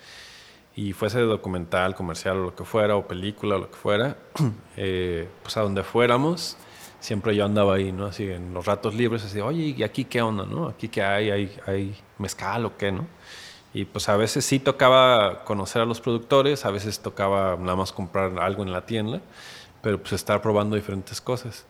[0.75, 4.17] y fuese documental, comercial o lo que fuera, o película o lo que fuera,
[4.77, 6.57] eh, pues a donde fuéramos,
[7.01, 8.07] siempre yo andaba ahí, ¿no?
[8.07, 10.69] Así en los ratos libres, así, oye, ¿y aquí qué onda, no?
[10.69, 11.31] ¿Aquí qué hay?
[11.31, 13.07] ¿Hay, hay mezcal o qué, no?
[13.73, 17.93] Y pues a veces sí tocaba conocer a los productores, a veces tocaba nada más
[17.93, 19.21] comprar algo en la tienda,
[19.83, 21.67] pero pues estar probando diferentes cosas.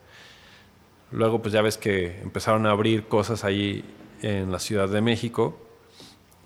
[1.11, 3.83] Luego pues ya ves que empezaron a abrir cosas ahí
[4.21, 5.57] en la Ciudad de México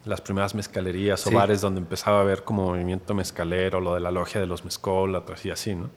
[0.06, 4.12] las primeras mezcalerías o bares donde empezaba a haber como movimiento mezcalero, lo de la
[4.12, 5.90] logia de los mezcólatras y así, ¿no?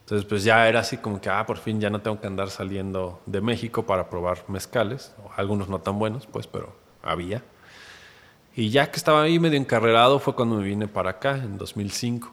[0.00, 2.50] Entonces, pues ya era así como que, ah, por fin ya no tengo que andar
[2.50, 7.42] saliendo de México para probar mezcales, algunos no tan buenos, pues, pero había.
[8.54, 12.32] Y ya que estaba ahí medio encarrerado fue cuando me vine para acá, en 2005.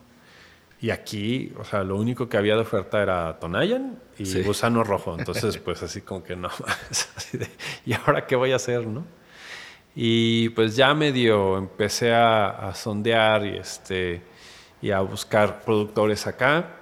[0.82, 5.16] Y aquí, o sea, lo único que había de oferta era Tonayan y Gusano Rojo.
[5.18, 6.50] Entonces, pues así como que no,
[6.90, 7.48] así de,
[7.86, 9.06] ¿y ahora qué voy a hacer, no?
[9.96, 14.22] Y pues ya medio empecé a, sondear y, este,
[14.82, 16.78] y a buscar productores acá,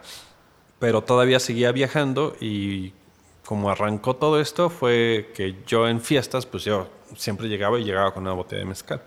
[0.77, 2.93] pero todavía seguía viajando y
[3.45, 8.13] como arrancó todo esto fue que yo en fiestas, pues yo siempre llegaba y llegaba
[8.13, 9.01] con una botella de mezcal.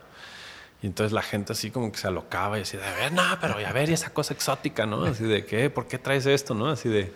[0.82, 3.54] Y entonces la gente así como que se alocaba y decía, a ver, no, pero
[3.54, 5.04] a ver, y esa cosa exótica, ¿no?
[5.04, 5.68] Así de, ¿qué?
[5.68, 6.68] ¿Por qué traes esto, no?
[6.68, 7.12] Así de,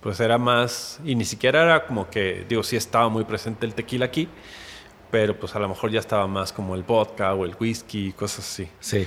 [0.00, 3.74] pues era más, y ni siquiera era como que, digo, sí estaba muy presente el
[3.74, 4.28] tequila aquí,
[5.10, 8.48] pero pues a lo mejor ya estaba más como el vodka o el whisky, cosas
[8.48, 8.68] así.
[8.78, 9.06] Sí.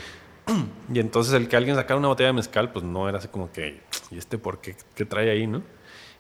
[0.94, 3.52] Y entonces el que alguien sacara una botella de mezcal, pues no era así como
[3.52, 5.64] que, ¿y este por qué, qué trae ahí, no?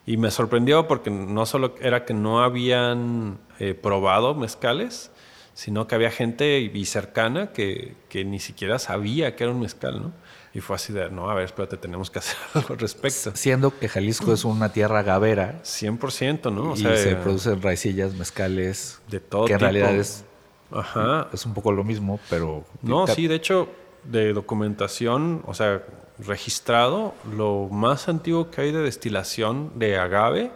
[0.05, 5.11] Y me sorprendió porque no solo era que no habían eh, probado mezcales,
[5.53, 10.01] sino que había gente y cercana que, que, ni siquiera sabía que era un mezcal,
[10.01, 10.11] ¿no?
[10.53, 13.31] Y fue así de, no, a ver, espérate, tenemos que hacer algo al respecto.
[13.35, 15.61] Siendo que Jalisco es una tierra gavera.
[15.63, 16.73] 100%, ¿no?
[16.73, 18.99] O y se producen raicillas, mezcales.
[19.09, 20.25] De todo Que en realidad es,
[20.71, 21.27] Ajá.
[21.33, 22.65] es un poco lo mismo, pero...
[22.81, 23.69] No, sí, de hecho,
[24.03, 25.83] de documentación, o sea,
[26.19, 30.51] registrado, lo más antiguo que hay de destilación de agave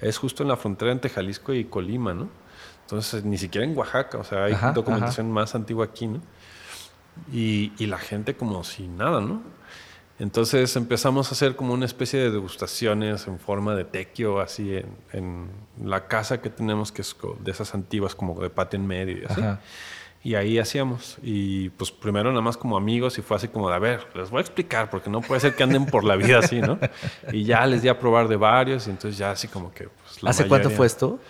[0.00, 2.28] es justo en la frontera entre Jalisco y Colima, ¿no?
[2.88, 6.22] Entonces, ni siquiera en Oaxaca, o sea, hay documentación más antigua aquí, ¿no?
[7.30, 9.42] Y, y, la gente como si nada, ¿no?
[10.18, 14.86] Entonces empezamos a hacer como una especie de degustaciones en forma de tequio, así en,
[15.12, 15.50] en
[15.84, 19.24] la casa que tenemos, que es de esas antiguas, como de patio en medio y
[19.26, 19.42] así.
[20.24, 21.18] Y ahí hacíamos.
[21.22, 24.30] Y pues primero nada más como amigos y fue así como de, a ver, les
[24.30, 26.78] voy a explicar, porque no puede ser que anden por la vida así, ¿no?
[27.32, 29.88] Y ya les di a probar de varios y entonces ya así como que...
[29.88, 31.20] Pues, ¿Hace cuánto fue esto?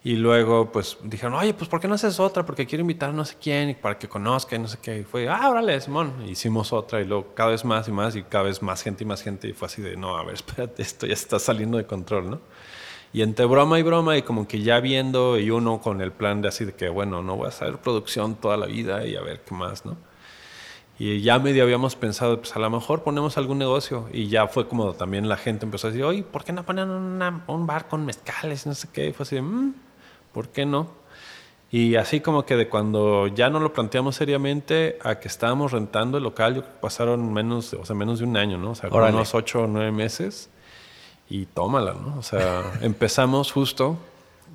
[0.06, 2.46] Y luego, pues, dijeron, oye, pues, ¿por qué no haces otra?
[2.46, 5.00] Porque quiero invitar a no sé quién para que conozca y no sé qué.
[5.00, 6.26] Y fue, ah, órale, Simón.
[6.28, 9.08] Hicimos otra y luego cada vez más y más y cada vez más gente y
[9.08, 9.48] más gente.
[9.48, 12.42] Y fue así de, no, a ver, espérate, esto ya está saliendo de control, ¿no?
[13.14, 16.42] Y entre broma y broma y como que ya viendo y uno con el plan
[16.42, 19.22] de así de que, bueno, no voy a hacer producción toda la vida y a
[19.22, 19.96] ver qué más, ¿no?
[21.00, 24.10] Y ya medio habíamos pensado, pues a lo mejor ponemos algún negocio.
[24.12, 26.90] Y ya fue como también la gente empezó a decir, oye, ¿por qué no ponen
[26.90, 28.66] un bar con mezcales?
[28.66, 29.08] No sé qué.
[29.08, 29.74] Y fue así mmm
[30.34, 30.90] ¿por qué no?
[31.72, 36.18] Y así como que de cuando ya no lo planteamos seriamente a que estábamos rentando
[36.18, 38.72] el local, yo pasaron menos, o sea, menos de un año, ¿no?
[38.72, 40.52] O sea, unos ocho o nueve meses
[41.30, 42.16] y tómala, ¿no?
[42.20, 43.98] O sea, empezamos justo,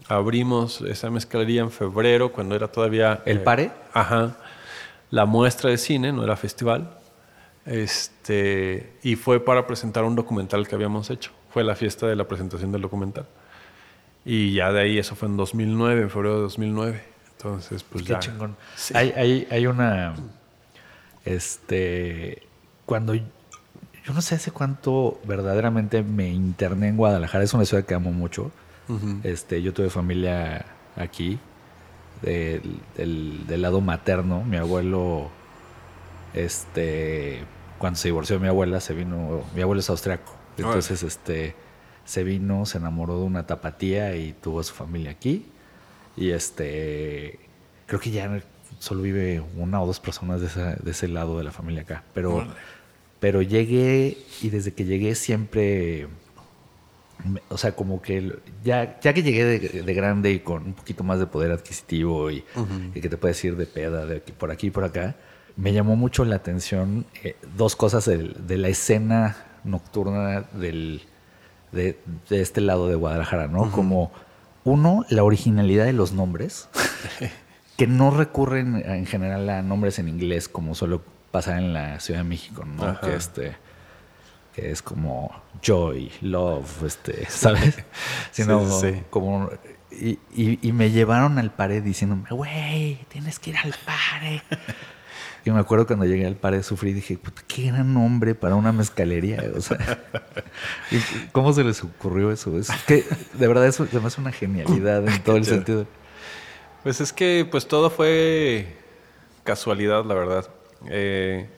[0.06, 3.20] abrimos esa mezcalería en febrero, cuando era todavía...
[3.24, 3.72] ¿El pare?
[3.92, 4.36] Ajá.
[5.10, 6.98] La muestra de cine, no era festival.
[7.66, 11.32] Este, y fue para presentar un documental que habíamos hecho.
[11.50, 13.26] Fue la fiesta de la presentación del documental.
[14.24, 17.02] Y ya de ahí, eso fue en 2009, en febrero de 2009.
[17.36, 18.56] Entonces, pues Qué chingón.
[18.94, 20.14] Hay, hay, hay una.
[21.24, 22.42] Este.
[22.84, 23.14] Cuando.
[23.14, 27.44] Yo no sé hace cuánto verdaderamente me interné en Guadalajara.
[27.44, 28.50] Es una ciudad que amo mucho.
[29.22, 31.38] este, yo tuve familia aquí.
[32.22, 34.42] Del, del, lado materno.
[34.42, 35.30] Mi abuelo.
[36.34, 37.44] Este.
[37.78, 39.44] Cuando se divorció mi abuela, se vino.
[39.54, 40.34] Mi abuelo es austriaco.
[40.56, 41.54] Entonces, este
[42.08, 45.44] se vino, se enamoró de una tapatía y tuvo su familia aquí.
[46.16, 47.38] Y este,
[47.86, 48.40] creo que ya
[48.78, 52.04] solo vive una o dos personas de, ese lado de la familia acá.
[52.14, 52.46] Pero,
[53.20, 56.08] pero llegué y desde que llegué siempre,
[57.50, 61.18] o sea, como que ya, ya que llegué de, grande y con un poquito más
[61.18, 62.42] de poder adquisitivo y,
[62.94, 65.14] que te puedes ir de peda de aquí, por aquí y por acá,
[65.56, 71.02] me llamó mucho la atención eh, dos cosas de la escena nocturna del
[71.72, 71.98] de,
[72.30, 73.70] este lado de Guadalajara, ¿no?
[73.70, 74.10] Como
[74.64, 76.68] uno, la originalidad de los nombres,
[77.76, 81.00] que no recurren en general a nombres en inglés como suele
[81.30, 83.00] pasar en la Ciudad de México, ¿no?
[83.00, 83.56] Que este
[84.54, 85.30] que es como
[85.62, 87.78] joy, love, este, ¿sabes?
[88.32, 88.66] Sino
[89.10, 89.50] como
[89.90, 94.40] y, y, me llevaron al pared diciéndome, güey, tienes que ir al pared.
[95.48, 98.70] Y me acuerdo cuando llegué al par de sufrir, dije, qué gran nombre para una
[98.70, 99.42] mezcalería.
[99.56, 99.78] O sea,
[101.32, 102.58] ¿cómo se les ocurrió eso?
[102.58, 105.86] Es que de verdad eso además es una genialidad en todo el sentido.
[106.82, 108.76] Pues es que pues todo fue
[109.42, 110.50] casualidad, la verdad.
[110.90, 111.48] Eh,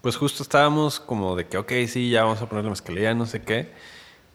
[0.00, 3.26] pues justo estábamos como de que, ok, sí, ya vamos a poner la mezcalería, no
[3.26, 3.72] sé qué.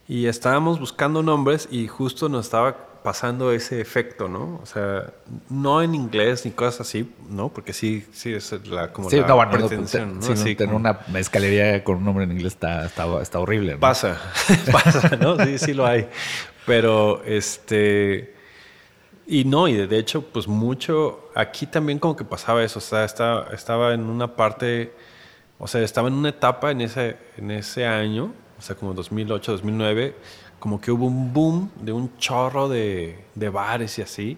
[0.09, 4.59] Y estábamos buscando nombres y justo nos estaba pasando ese efecto, ¿no?
[4.61, 5.11] O sea,
[5.49, 7.49] no en inglés ni cosas así, ¿no?
[7.49, 10.35] Porque sí, sí es la como sí, la no, bueno, pretensión, ¿no?
[10.35, 13.79] Sí, tener una escalería con un nombre en inglés está, está, está horrible, ¿no?
[13.79, 14.21] Pasa,
[14.71, 15.43] pasa, ¿no?
[15.43, 16.07] Sí, sí lo hay.
[16.67, 18.35] Pero, este...
[19.25, 21.31] Y no, y de hecho, pues mucho...
[21.33, 24.93] Aquí también como que pasaba eso, o sea, estaba, estaba en una parte...
[25.57, 29.53] O sea, estaba en una etapa en ese, en ese año o sea, como 2008,
[29.53, 30.15] 2009,
[30.59, 34.37] como que hubo un boom de un chorro de, de bares y así,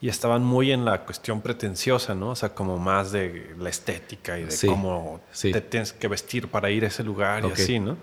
[0.00, 2.30] y estaban muy en la cuestión pretenciosa, ¿no?
[2.30, 6.70] O sea, como más de la estética y de cómo te tienes que vestir para
[6.70, 7.96] ir a ese lugar y así, ¿no?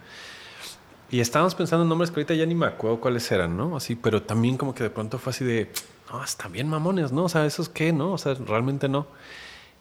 [1.09, 3.77] Y estábamos pensando en nombres que ahorita ya ni me acuerdo cuáles eran, ¿no?
[3.77, 5.71] Así, pero también como que de pronto fue así de,
[6.11, 7.23] no, están bien mamones, ¿no?
[7.23, 8.11] O sea, ¿esos qué, no?
[8.11, 9.07] O sea, realmente no.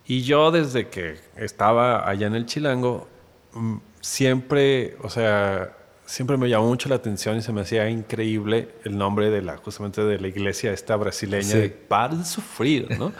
[0.07, 3.09] Y yo desde que estaba allá en el Chilango,
[3.53, 8.69] mm, siempre, o sea, siempre me llamó mucho la atención y se me hacía increíble
[8.85, 13.12] el nombre de la, justamente de la iglesia esta brasileña de Par de Sufrir, ¿no?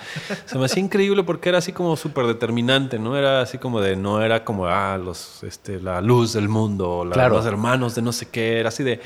[0.47, 3.17] se me hacía increíble porque era así como súper determinante, ¿no?
[3.17, 7.47] Era así como de, no era como, ah, los, este, la luz del mundo, los
[7.47, 9.01] hermanos de no sé qué, era así de,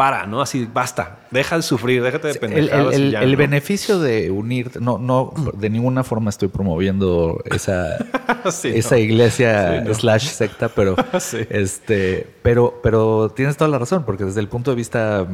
[0.00, 0.40] para, ¿no?
[0.40, 2.94] Así, basta, deja de sufrir, déjate de pendejadas.
[2.94, 7.98] El, el, beneficio de unir, no, no, de ninguna forma estoy promoviendo esa,
[8.64, 10.96] esa iglesia slash secta, pero,
[11.50, 15.26] este, pero, pero tienes toda la razón, porque desde el punto de vista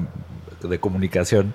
[0.61, 1.55] de comunicación,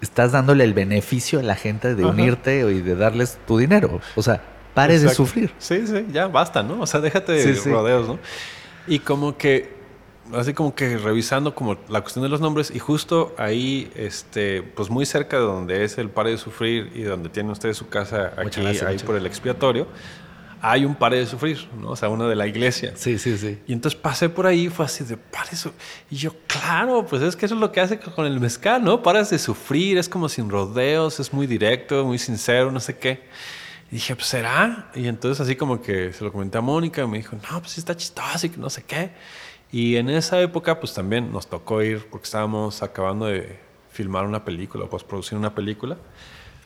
[0.00, 4.00] estás dándole el beneficio a la gente de unirte y de darles tu dinero.
[4.16, 4.40] O sea,
[4.72, 5.52] pares de sufrir.
[5.58, 6.80] Sí, sí, ya basta, ¿no?
[6.80, 8.18] O sea, déjate de rodeos, ¿no?
[8.86, 9.79] Y como que
[10.34, 14.90] así como que revisando como la cuestión de los nombres y justo ahí, este, pues
[14.90, 18.32] muy cerca de donde es el Pare de Sufrir y donde tiene usted su casa
[18.36, 19.86] aquí, ahí por el expiatorio,
[20.62, 21.90] hay un Pare de Sufrir, ¿no?
[21.90, 22.92] O sea, una de la iglesia.
[22.94, 23.58] Sí, sí, sí.
[23.66, 25.80] Y entonces pasé por ahí fue así de Pare de Sufrir.
[26.10, 29.02] Y yo, claro, pues es que eso es lo que hace con el mezcal, ¿no?
[29.02, 33.22] Paras de sufrir, es como sin rodeos, es muy directo, muy sincero, no sé qué.
[33.90, 34.90] Y dije, pues será.
[34.94, 37.78] Y entonces así como que se lo comenté a Mónica y me dijo, no, pues
[37.78, 39.10] está chistoso y que no sé qué.
[39.72, 43.58] Y en esa época, pues también nos tocó ir, porque estábamos acabando de
[43.90, 45.96] filmar una película, pues producir una película.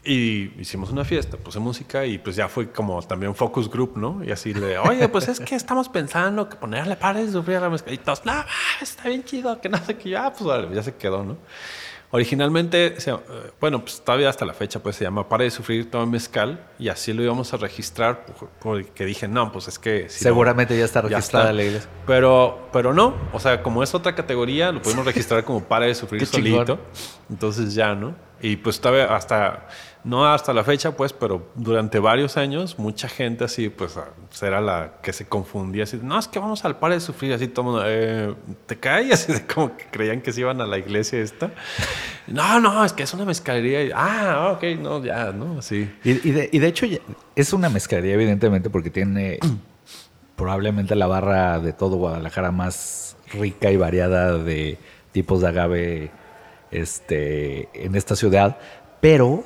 [0.07, 4.23] Y hicimos una fiesta, puse música y pues ya fue como también focus group, ¿no?
[4.23, 7.61] Y así le, oye, pues es que estamos pensando que ponerle pares de sufrir a
[7.61, 7.91] la mezcla.
[7.93, 8.35] Y todos, no,
[8.83, 11.39] está bien chido, que no sé qué, ya, pues vale, ya se quedó, ¿no?
[12.11, 13.17] Originalmente, eh,
[13.61, 16.89] bueno, pues todavía hasta la fecha, pues se llama Para de Sufrir todo mezcal y
[16.89, 18.25] así lo íbamos a registrar
[18.61, 20.09] porque dije, no, pues es que...
[20.09, 21.91] Seguramente ya está registrada la iglesia.
[22.07, 25.95] Pero, pero no, o sea, como es otra categoría, lo podemos registrar como Para de
[25.95, 26.79] Sufrir solito.
[27.29, 28.15] Entonces ya, ¿no?
[28.45, 29.69] Y pues todavía hasta
[30.05, 33.99] no hasta la fecha, pues, pero durante varios años, mucha gente así, pues,
[34.43, 37.49] era la que se confundía, así, no, es que vamos al par de sufrir, así
[37.49, 38.35] todo eh,
[38.67, 41.53] te cae, así como que creían que se iban a la iglesia esta.
[42.27, 43.95] No, no, es que es una mezcalería.
[43.97, 45.61] ah, ok, no, ya, ¿no?
[45.61, 45.91] Así.
[46.05, 46.85] Y, de, y de hecho,
[47.35, 49.39] es una mezcalería, evidentemente, porque tiene
[50.37, 54.77] probablemente la barra de todo Guadalajara más rica y variada de
[55.13, 56.24] tipos de agave
[56.75, 58.59] este, en esta ciudad,
[59.01, 59.45] pero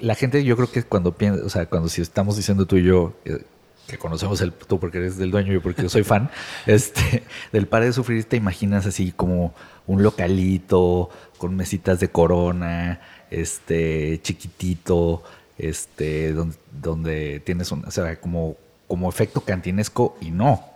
[0.00, 2.84] la gente yo creo que cuando piensa, o sea, cuando si estamos diciendo tú y
[2.84, 3.42] yo, eh,
[3.86, 6.30] que conocemos el tú porque eres del dueño y yo porque soy fan,
[6.66, 9.54] este, del par de sufrir te imaginas así como
[9.86, 15.22] un localito con mesitas de corona, este, chiquitito,
[15.56, 20.67] este, donde, donde tienes un, o sea, como, como efecto cantinesco y no.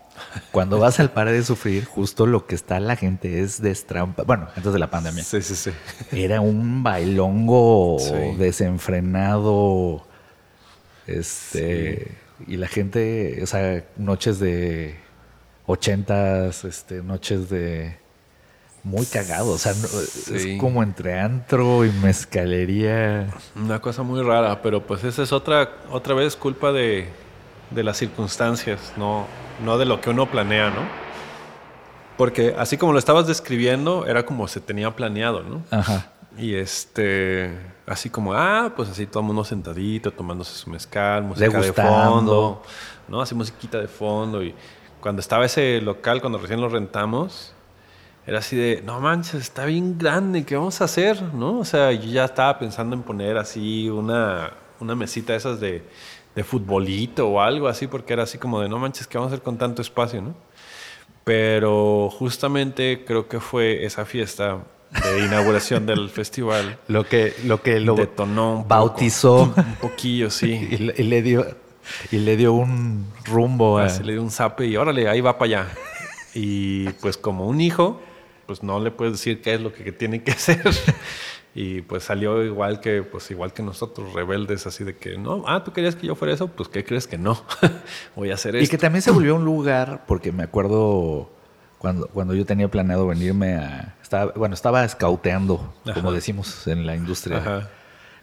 [0.51, 4.23] Cuando vas al par de sufrir, justo lo que está la gente es destrampa.
[4.23, 5.23] Bueno, antes de la pandemia.
[5.23, 5.71] Sí, sí, sí.
[6.13, 7.99] Era un bailongo
[8.39, 10.07] desenfrenado.
[11.07, 12.17] Este.
[12.47, 14.97] Y la gente, o sea, noches de
[15.67, 17.97] ochentas, este, noches de
[18.83, 19.53] muy cagado.
[19.53, 23.29] O sea, es como entre antro y mezcalería.
[23.57, 27.09] Una cosa muy rara, pero pues esa es otra, otra vez culpa de,
[27.75, 29.27] de las circunstancias, no,
[29.65, 30.83] no de lo que uno planea, ¿no?
[32.17, 35.63] Porque así como lo estabas describiendo, era como se tenía planeado, ¿no?
[35.71, 36.13] Ajá.
[36.37, 41.61] Y este, así como, ah, pues así todo el mundo sentadito, tomándose su mezcal, música
[41.61, 42.63] de fondo,
[43.09, 43.21] ¿no?
[43.21, 44.43] Así musiquita de fondo.
[44.43, 44.55] Y
[45.01, 47.55] cuando estaba ese local, cuando recién lo rentamos,
[48.27, 51.21] era así de, no manches, está bien grande, ¿qué vamos a hacer?
[51.35, 51.59] ¿No?
[51.59, 55.83] O sea, yo ya estaba pensando en poner así una, una mesita de esas de
[56.35, 59.35] de futbolito o algo así, porque era así como de no manches, que vamos a
[59.35, 60.35] hacer con tanto espacio, ¿no?
[61.25, 64.59] Pero justamente creo que fue esa fiesta
[64.91, 66.79] de inauguración del festival.
[66.89, 69.43] Lo que lo, que lo detonó un bautizó.
[69.57, 70.69] un poquillo, sí.
[70.97, 71.47] y, le dio,
[72.11, 73.79] y le dio un rumbo.
[73.79, 73.87] A...
[74.01, 75.69] le dio un zape y órale, ahí va para allá.
[76.35, 78.01] Y pues como un hijo,
[78.47, 80.63] pues no le puedes decir qué es lo que tiene que hacer.
[81.55, 85.63] Y pues salió igual que, pues igual que nosotros, rebeldes, así de que, no, ah,
[85.65, 87.39] tú querías que yo fuera eso, pues ¿qué crees que no?
[88.17, 88.65] Voy a hacer eso.
[88.65, 91.31] Y que también se volvió un lugar, porque me acuerdo
[91.79, 96.97] cuando, cuando yo tenía planeado venirme a, estaba, bueno, estaba scouteando, como decimos en la
[96.97, 97.69] industria.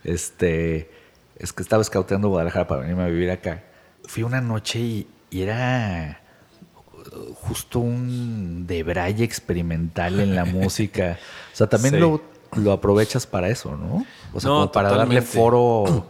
[0.03, 0.89] Este,
[1.37, 3.63] es que estaba scouteando Guadalajara para venirme a vivir acá.
[4.05, 6.21] Fui una noche y, era
[7.41, 11.19] justo un debraye experimental en la música.
[11.53, 12.21] O sea, también lo
[12.55, 14.05] lo aprovechas para eso, ¿no?
[14.33, 16.05] O sea, como para darle foro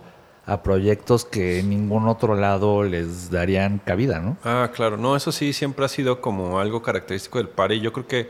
[0.45, 4.37] a proyectos que en ningún otro lado les darían cabida, ¿no?
[4.43, 4.97] Ah, claro.
[4.97, 8.29] No, eso sí siempre ha sido como algo característico del pare y yo creo que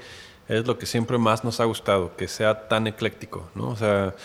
[0.49, 3.69] es lo que siempre más nos ha gustado, que sea tan ecléctico, ¿no?
[3.69, 4.15] O sea,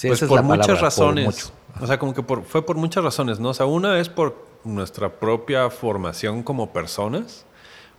[0.00, 1.52] pues por muchas razones.
[1.80, 3.48] o sea, como que fue por muchas razones, ¿no?
[3.48, 7.44] O sea, una es por nuestra propia formación como personas,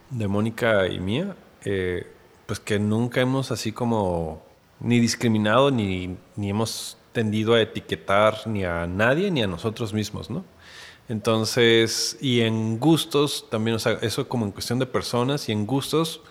[0.09, 2.07] de Mónica y mía, eh,
[2.45, 4.41] pues que nunca hemos así como
[4.79, 10.29] ni discriminado ni, ni hemos tendido a etiquetar ni a nadie ni a nosotros mismos,
[10.29, 10.45] ¿no?
[11.09, 15.65] Entonces, y en gustos también, o sea, eso como en cuestión de personas y en
[15.65, 16.21] gustos,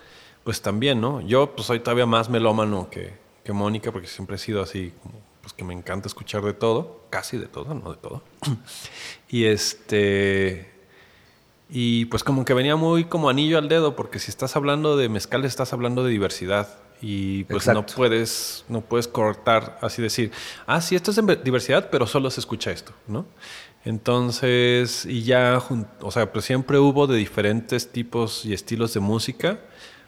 [0.45, 1.19] pues también, ¿no?
[1.21, 4.93] Yo pues soy todavía más melómano que, que Mónica porque siempre he sido así,
[5.41, 8.23] pues que me encanta escuchar de todo, casi de todo, no de todo.
[9.29, 10.71] y este,
[11.69, 15.09] y pues como que venía muy como anillo al dedo porque si estás hablando de
[15.09, 20.31] mezcal estás hablando de diversidad y pues no puedes, no puedes cortar, así decir,
[20.65, 23.25] ah, sí, esto es diversidad, pero solo se escucha esto, ¿no?
[23.85, 25.61] Entonces, y ya,
[26.01, 29.59] o sea, pues siempre hubo de diferentes tipos y estilos de música,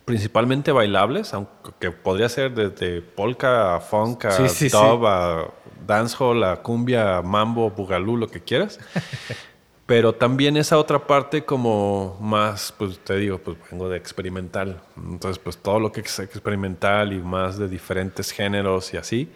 [0.03, 5.53] principalmente bailables, aunque podría ser desde polka a funk, a dub, a
[5.87, 8.79] dancehall, a cumbia, mambo, bugalú, lo que quieras.
[9.91, 14.81] Pero también esa otra parte como más, pues te digo, pues vengo de experimental.
[14.95, 19.29] Entonces, pues todo lo que es experimental y más de diferentes géneros y así.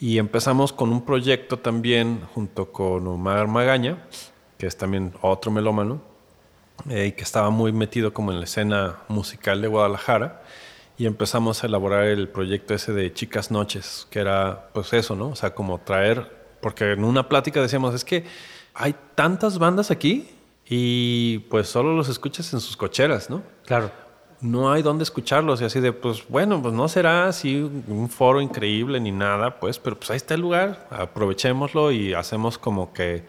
[0.00, 4.04] Y empezamos con un proyecto también junto con Omar Magaña,
[4.58, 6.02] que es también otro melómano,
[6.90, 10.42] eh, y que estaba muy metido como en la escena musical de Guadalajara.
[10.98, 15.28] Y empezamos a elaborar el proyecto ese de Chicas Noches, que era pues eso, ¿no?
[15.28, 18.24] O sea, como traer, porque en una plática decíamos, es que
[18.74, 20.28] hay tantas bandas aquí
[20.66, 23.42] y pues solo los escuchas en sus cocheras, ¿no?
[23.64, 23.90] Claro.
[24.40, 28.40] No hay dónde escucharlos y así de, pues bueno, pues no será así un foro
[28.40, 33.26] increíble ni nada, pues, pero pues ahí está el lugar, aprovechémoslo y hacemos como que,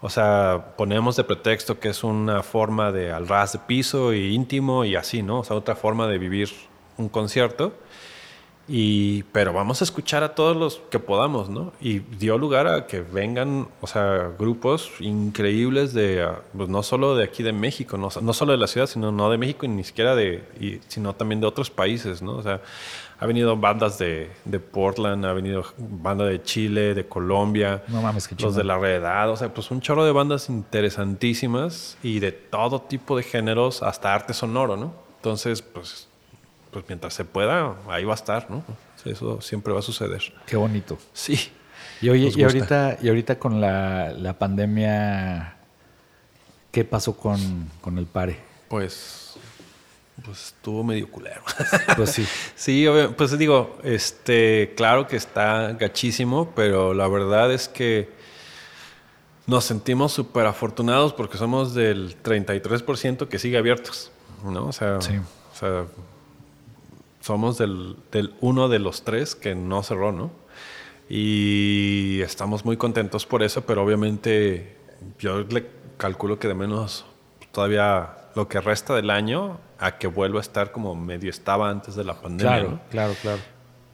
[0.00, 4.34] o sea, ponemos de pretexto que es una forma de al ras de piso y
[4.34, 5.40] íntimo y así, ¿no?
[5.40, 6.50] O sea, otra forma de vivir
[6.96, 7.74] un concierto
[8.66, 11.72] y, pero vamos a escuchar a todos los que podamos, ¿no?
[11.82, 17.14] Y dio lugar a que vengan, o sea, grupos increíbles de, ah, pues no solo
[17.14, 19.68] de aquí de México, no, no solo de la ciudad, sino no de México y
[19.68, 22.36] ni siquiera de, y, sino también de otros países, ¿no?
[22.36, 22.62] O sea,
[23.18, 28.26] ha venido bandas de, de Portland, ha venido banda de Chile, de Colombia, no mames,
[28.26, 32.32] qué los de la redad, o sea, pues un chorro de bandas interesantísimas y de
[32.32, 34.94] todo tipo de géneros, hasta arte sonoro, ¿no?
[35.16, 36.08] Entonces, pues
[36.74, 38.64] pues mientras se pueda, ahí va a estar, ¿no?
[39.04, 40.20] Eso siempre va a suceder.
[40.44, 40.98] Qué bonito.
[41.12, 41.52] Sí.
[42.00, 45.54] Y, oye, y ahorita, y ahorita con la, pandemia,
[46.72, 48.40] ¿qué pasó con, el pare?
[48.66, 49.36] Pues,
[50.24, 51.42] pues estuvo medio culero.
[51.96, 52.26] Pues sí.
[52.56, 58.10] sí, pues digo, este, claro que está gachísimo, pero la verdad es que
[59.46, 64.10] nos sentimos súper afortunados porque somos del 33% que sigue abiertos,
[64.42, 64.66] ¿no?
[64.66, 65.18] O sea, sí.
[65.18, 65.86] o sea
[67.24, 67.96] somos del,
[68.42, 70.30] uno de los tres que no cerró, ¿no?
[71.08, 74.76] Y estamos muy contentos por eso, pero obviamente
[75.18, 75.66] yo le
[75.96, 77.06] calculo que de menos
[77.50, 81.94] todavía lo que resta del año a que vuelva a estar como medio estaba antes
[81.94, 82.58] de la pandemia.
[82.58, 83.40] Claro, claro, claro.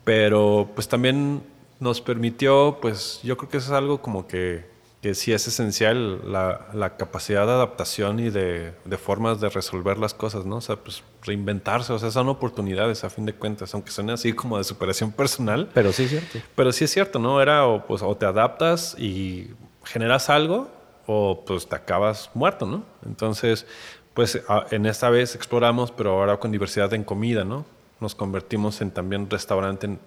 [0.03, 1.45] Pero pues también
[1.78, 4.68] nos permitió, pues yo creo que eso es algo como que
[5.03, 9.97] que sí es esencial la, la capacidad de adaptación y de, de, formas de resolver
[9.97, 10.57] las cosas, ¿no?
[10.57, 14.35] O sea, pues reinventarse, o sea, son oportunidades a fin de cuentas, aunque suene así
[14.35, 15.71] como de superación personal.
[15.73, 16.39] Pero sí es cierto.
[16.55, 17.41] Pero sí es cierto, ¿no?
[17.41, 19.51] Era o, pues, o te adaptas y
[19.85, 20.71] generas algo
[21.07, 22.85] o pues te acabas muerto, ¿no?
[23.07, 23.67] Entonces,
[24.13, 27.65] pues en esta vez exploramos, pero ahora con diversidad en comida, ¿no?
[28.01, 29.99] Nos convertimos en también restaurante, en,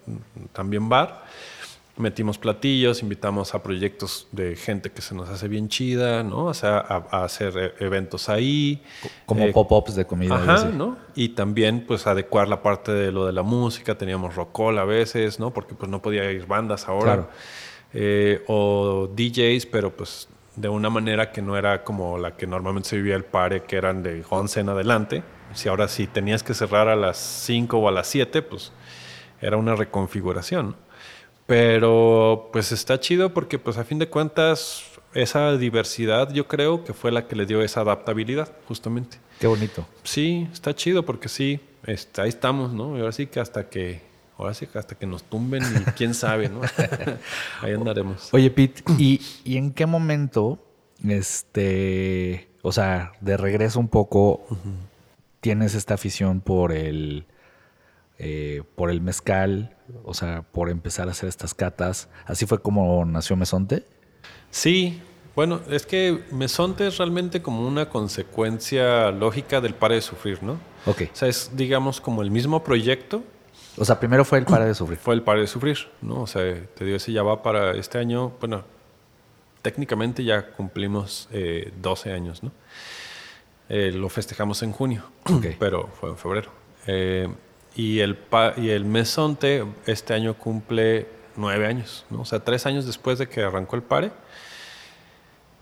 [0.53, 1.25] también bar
[1.95, 6.45] metimos platillos, invitamos a proyectos de gente que se nos hace bien chida, ¿no?
[6.45, 8.81] O sea, a, hacer e, eventos ahí.
[9.25, 10.35] Como eh, pop-ups de comida.
[10.35, 10.97] Ajá, ¿no?
[11.15, 13.97] Y también, pues, adecuar la parte de lo de la música.
[13.97, 15.51] Teníamos rockall a veces, ¿no?
[15.51, 17.29] Porque, pues, no podía ir bandas ahora.
[17.93, 22.89] Eh, o DJs, pero, pues, de una manera que no era como la que normalmente
[22.89, 25.23] se vivía el pare, que eran de 11 en adelante.
[25.53, 28.71] Si ahora sí tenías que cerrar a las 5 o a las 7, pues,
[29.41, 30.75] era una reconfiguración.
[31.45, 36.93] Pero pues está chido porque pues a fin de cuentas esa diversidad yo creo que
[36.93, 39.17] fue la que le dio esa adaptabilidad justamente.
[39.39, 39.85] Qué bonito.
[40.03, 42.97] Sí, está chido porque sí, este, ahí estamos, ¿no?
[42.97, 44.01] Y ahora sí que hasta que
[44.37, 46.61] ahora sí que hasta que nos tumben y quién sabe, ¿no?
[47.61, 48.29] ahí andaremos.
[48.33, 50.59] Oye, Pete, ¿y, ¿y, en qué momento
[51.07, 54.45] este, o sea, de regreso un poco
[55.41, 57.25] tienes esta afición por el
[58.25, 62.07] eh, por el mezcal, o sea, por empezar a hacer estas catas.
[62.25, 63.85] ¿Así fue como nació Mesonte?
[64.49, 65.01] Sí,
[65.35, 70.53] bueno, es que Mesonte es realmente como una consecuencia lógica del Pare de Sufrir, ¿no?
[70.85, 71.01] Ok.
[71.11, 73.23] O sea, es, digamos, como el mismo proyecto.
[73.75, 74.99] O sea, primero fue el Pare de Sufrir.
[74.99, 76.21] Fue el Pare de Sufrir, ¿no?
[76.21, 76.43] O sea,
[76.75, 78.63] te digo, ese ya va para este año, bueno,
[79.61, 81.27] técnicamente ya cumplimos
[81.81, 82.53] 12 eh, años, ¿no?
[83.67, 85.03] Eh, lo festejamos en junio,
[85.59, 86.51] pero fue en febrero.
[87.75, 88.17] Y el,
[88.57, 92.21] y el Mesonte este año cumple nueve años, ¿no?
[92.21, 94.11] o sea, tres años después de que arrancó el pare.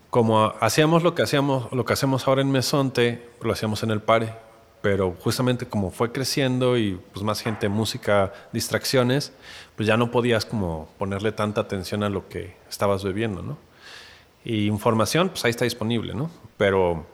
[0.09, 4.01] Como hacíamos lo que hacíamos, lo que hacemos ahora en Mesonte, lo hacíamos en el
[4.01, 4.33] pare,
[4.81, 9.31] pero justamente como fue creciendo y pues más gente, música, distracciones,
[9.77, 13.57] pues ya no podías como ponerle tanta atención a lo que estabas bebiendo, ¿no?
[14.43, 16.29] Y información, pues ahí está disponible, ¿no?
[16.57, 17.05] Pero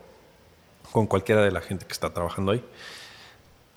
[0.91, 2.63] con cualquiera de la gente que está trabajando ahí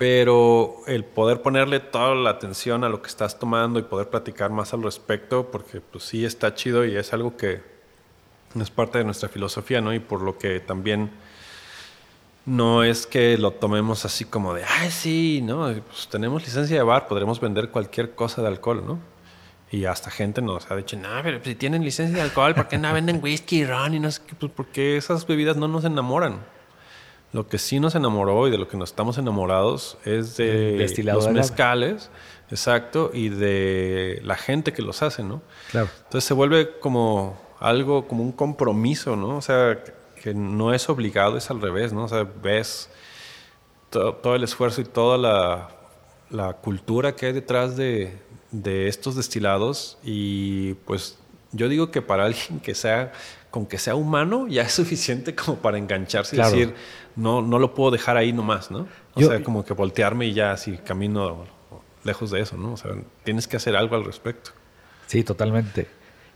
[0.01, 4.49] pero el poder ponerle toda la atención a lo que estás tomando y poder platicar
[4.49, 7.61] más al respecto, porque pues sí está chido y es algo que
[8.59, 9.93] es parte de nuestra filosofía, ¿no?
[9.93, 11.11] Y por lo que también
[12.47, 15.71] no es que lo tomemos así como de, ay, sí, ¿no?
[15.71, 18.99] Pues tenemos licencia de bar, podremos vender cualquier cosa de alcohol, ¿no?
[19.71, 22.79] Y hasta gente nos ha dicho, no, pero si tienen licencia de alcohol, ¿por qué
[22.79, 24.35] no venden whisky, ron y no sé qué?
[24.35, 26.41] Pues porque esas bebidas no nos enamoran.
[27.33, 31.31] Lo que sí nos enamoró y de lo que nos estamos enamorados es de los
[31.31, 32.11] mezcales,
[32.51, 35.41] exacto, y de la gente que los hace, ¿no?
[35.71, 35.89] Claro.
[36.05, 39.37] Entonces se vuelve como algo, como un compromiso, ¿no?
[39.37, 39.79] O sea,
[40.21, 42.05] que no es obligado, es al revés, ¿no?
[42.05, 42.91] O sea, ves
[43.91, 45.69] todo el esfuerzo y toda la,
[46.31, 48.19] la cultura que hay detrás de,
[48.51, 51.19] de estos destilados y pues
[51.53, 53.13] yo digo que para alguien que sea
[53.51, 56.75] con que sea humano ya es suficiente como para engancharse y decir,
[57.21, 58.87] no, no lo puedo dejar ahí nomás, ¿no?
[59.15, 61.45] O sea, como que voltearme y ya así camino
[62.05, 62.73] lejos de eso, ¿no?
[62.73, 62.93] O sea,
[63.25, 64.51] tienes que hacer algo al respecto.
[65.07, 65.87] Sí, totalmente.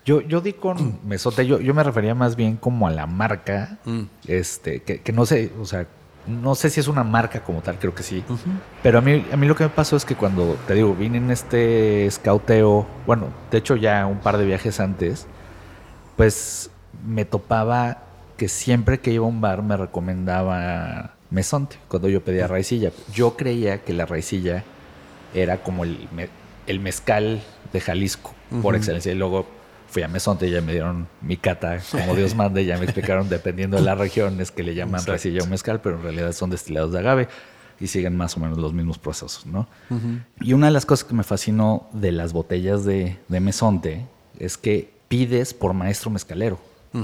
[0.05, 3.78] Yo, yo di con Mesote, yo, yo me refería más bien como a la marca,
[3.85, 4.03] mm.
[4.26, 5.87] este, que, que, no sé, o sea,
[6.26, 8.24] no sé si es una marca como tal, creo que sí.
[8.82, 11.18] Pero a mí, a mí lo que me pasó es que cuando, te digo, vine
[11.18, 15.26] en este scouteo, bueno, de hecho ya un par de viajes antes,
[16.16, 16.70] pues
[17.07, 18.04] me topaba
[18.37, 22.93] que siempre que iba a un bar me recomendaba mesonte cuando yo pedía raicilla.
[23.12, 24.64] Yo creía que la raicilla
[25.35, 26.09] era como el,
[26.66, 29.12] el mezcal de Jalisco, por excelencia.
[29.12, 29.47] Y luego
[29.89, 32.85] fui a mesonte y ya me dieron mi cata, como Dios manda, y ya me
[32.85, 36.51] explicaron, dependiendo de las regiones, que le llaman raicilla o mezcal, pero en realidad son
[36.51, 37.28] destilados de agave
[37.80, 39.66] y siguen más o menos los mismos procesos, ¿no?
[40.41, 44.07] Y una de las cosas que me fascinó de las botellas de, de mesonte
[44.39, 46.59] es que pides por maestro mezcalero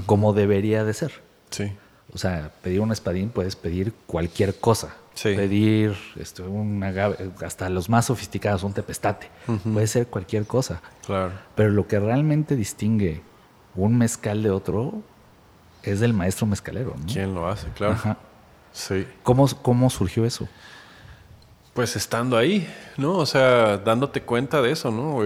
[0.07, 1.13] como debería de ser.
[1.51, 1.73] Sí.
[2.13, 4.97] O sea, pedir un espadín puedes pedir cualquier cosa.
[5.15, 5.35] Sí.
[5.35, 9.29] Pedir este, un agave, hasta los más sofisticados, un tepestate.
[9.73, 10.81] Puede ser cualquier cosa.
[11.05, 11.33] Claro.
[11.55, 13.23] Pero lo que realmente distingue
[13.75, 15.03] un mezcal de otro
[15.83, 16.95] es del maestro mezcalero.
[16.99, 17.07] ¿no?
[17.13, 17.69] ¿Quién lo hace?
[17.75, 17.95] Claro.
[17.95, 18.17] Ajá.
[18.73, 19.07] Sí.
[19.23, 20.49] ¿Cómo, ¿Cómo surgió eso?
[21.75, 23.15] Pues estando ahí, ¿no?
[23.15, 25.21] O sea, dándote cuenta de eso, ¿no?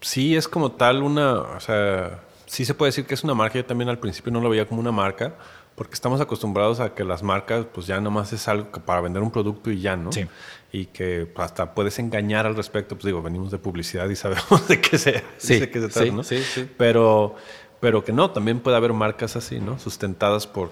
[0.00, 2.20] sí, es como tal una, o sea,
[2.52, 3.58] sí se puede decir que es una marca.
[3.58, 5.36] Yo también al principio no lo veía como una marca,
[5.74, 9.30] porque estamos acostumbrados a que las marcas, pues ya nomás es algo para vender un
[9.30, 10.12] producto y ya, ¿no?
[10.12, 10.26] Sí.
[10.70, 12.94] Y que hasta puedes engañar al respecto.
[12.94, 16.12] Pues digo, venimos de publicidad y sabemos de qué se, sí, de qué se trata,
[16.12, 16.22] ¿no?
[16.24, 16.68] Sí, sí.
[16.76, 17.36] Pero,
[17.80, 19.78] pero que no, también puede haber marcas así, ¿no?
[19.78, 20.70] Sustentadas por.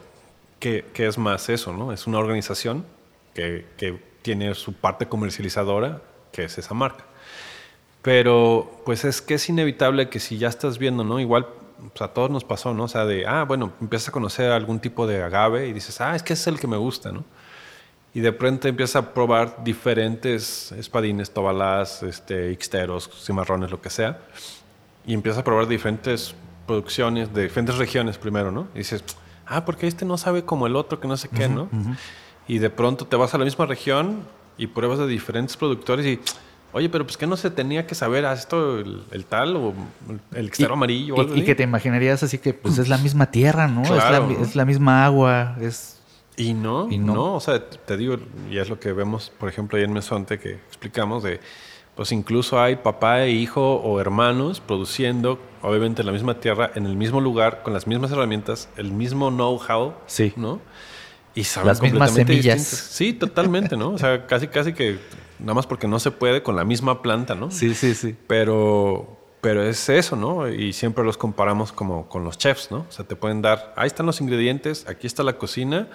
[0.58, 1.94] ¿Qué, qué es más eso, no?
[1.94, 2.84] Es una organización
[3.32, 7.06] que, que tiene su parte comercializadora, que es esa marca.
[8.02, 11.20] Pero pues es que es inevitable que si ya estás viendo, ¿no?
[11.20, 11.46] Igual
[11.98, 12.84] a todos nos pasó, ¿no?
[12.84, 16.14] O sea, de, ah, bueno, empiezas a conocer algún tipo de agave y dices, ah,
[16.14, 17.24] es que es el que me gusta, ¿no?
[18.12, 24.18] y de pronto empiezas a probar diferentes espadines, tobalás, este, ixteros, cimarrones, lo que sea,
[25.06, 26.34] y empiezas a probar diferentes
[26.66, 28.66] producciones de diferentes regiones primero, ¿no?
[28.74, 29.04] Y dices,
[29.46, 31.68] ah, porque este no sabe como el otro, que no sé qué, ¿no?
[32.48, 34.24] Y de pronto te vas a la misma región
[34.58, 36.20] y pruebas de diferentes productores y,
[36.72, 39.74] oye, pero pues que no se tenía que saber a esto el, tal o
[40.34, 43.30] el extero amarillo o algo y, que te imaginarías así que pues es la misma
[43.30, 43.82] tierra, ¿no?
[43.82, 46.00] es, la, es la misma agua, es
[46.36, 48.16] y no, y no, o sea, te digo,
[48.50, 51.38] y es lo que vemos, por ejemplo, ahí en Mesonte que explicamos de,
[51.94, 56.86] pues incluso hay papá e hijo o hermanos produciendo, obviamente en la misma tierra, en
[56.86, 60.32] el mismo lugar, con las mismas herramientas, el mismo know-how, sí.
[60.36, 60.60] ¿no?
[61.34, 62.62] Y saben las mismas semillas.
[62.62, 63.90] Sí, totalmente, ¿no?
[63.90, 64.98] O sea, casi, casi que
[65.38, 67.50] nada más porque no se puede con la misma planta, ¿no?
[67.50, 68.16] Sí, sí, sí.
[68.26, 70.48] Pero, pero es eso, ¿no?
[70.48, 72.86] Y siempre los comparamos como con los chefs, ¿no?
[72.88, 75.88] O sea, te pueden dar, ahí están los ingredientes, aquí está la cocina,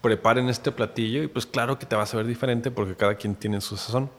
[0.00, 3.34] preparen este platillo y pues claro que te vas a ver diferente porque cada quien
[3.34, 4.10] tiene su sazón.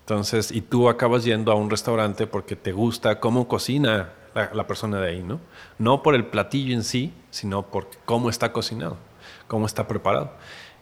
[0.00, 5.00] Entonces, y tú acabas yendo a un restaurante porque te gusta cómo cocina la, persona
[5.00, 5.40] de ahí, ¿no?
[5.78, 8.96] No por el platillo en sí, sino por cómo está cocinado,
[9.52, 10.30] cómo está preparado.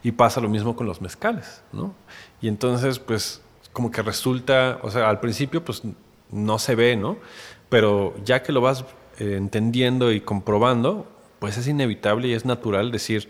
[0.04, 1.92] Y pasa lo mismo con los mezcales, ¿no?
[2.40, 3.42] Y entonces, pues,
[3.72, 5.82] como que resulta, o sea, al principio, pues,
[6.30, 7.16] no se ve, ¿no?
[7.68, 8.84] Pero ya que lo vas
[9.18, 11.08] eh, entendiendo y comprobando,
[11.40, 13.28] pues es inevitable y es natural decir,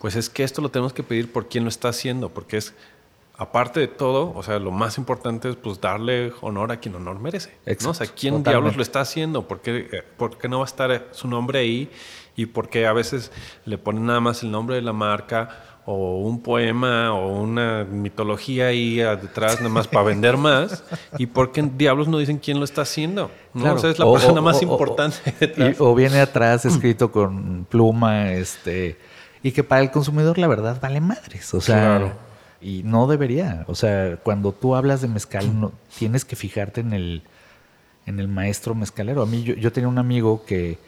[0.00, 2.74] pues es que esto lo tenemos que pedir por quien lo está haciendo, porque es,
[3.36, 7.20] aparte de todo, o sea, lo más importante es pues darle honor a quien honor
[7.20, 7.56] merece.
[7.84, 7.90] ¿no?
[7.90, 9.46] O sea, ¿quién diablos lo está haciendo?
[9.46, 11.88] ¿Por qué, eh, ¿Por qué no va a estar su nombre ahí?
[12.40, 13.32] Y por qué a veces
[13.64, 15.48] le ponen nada más el nombre de la marca
[15.86, 20.84] o un poema o una mitología ahí detrás nada más para vender más
[21.18, 23.74] y por qué diablos no dicen quién lo está haciendo ¿no?
[23.74, 25.80] o sea, es la persona más importante detrás.
[25.80, 28.98] o viene atrás escrito con pluma este
[29.42, 31.54] y que para el consumidor la verdad vale madres.
[31.54, 32.14] O sea,
[32.60, 33.64] y no debería.
[33.68, 37.22] O sea, cuando tú hablas de mezcal, no, tienes que fijarte en el,
[38.06, 39.22] en el maestro mezcalero.
[39.22, 40.78] A mí, yo, yo tenía un amigo que,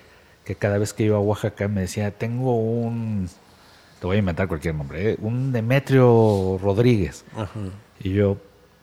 [0.44, 3.28] que cada vez que iba a Oaxaca me decía, tengo un,
[4.00, 5.16] te voy a inventar cualquier nombre, ¿eh?
[5.20, 7.24] un Demetrio Rodríguez.
[8.00, 8.36] Y yo,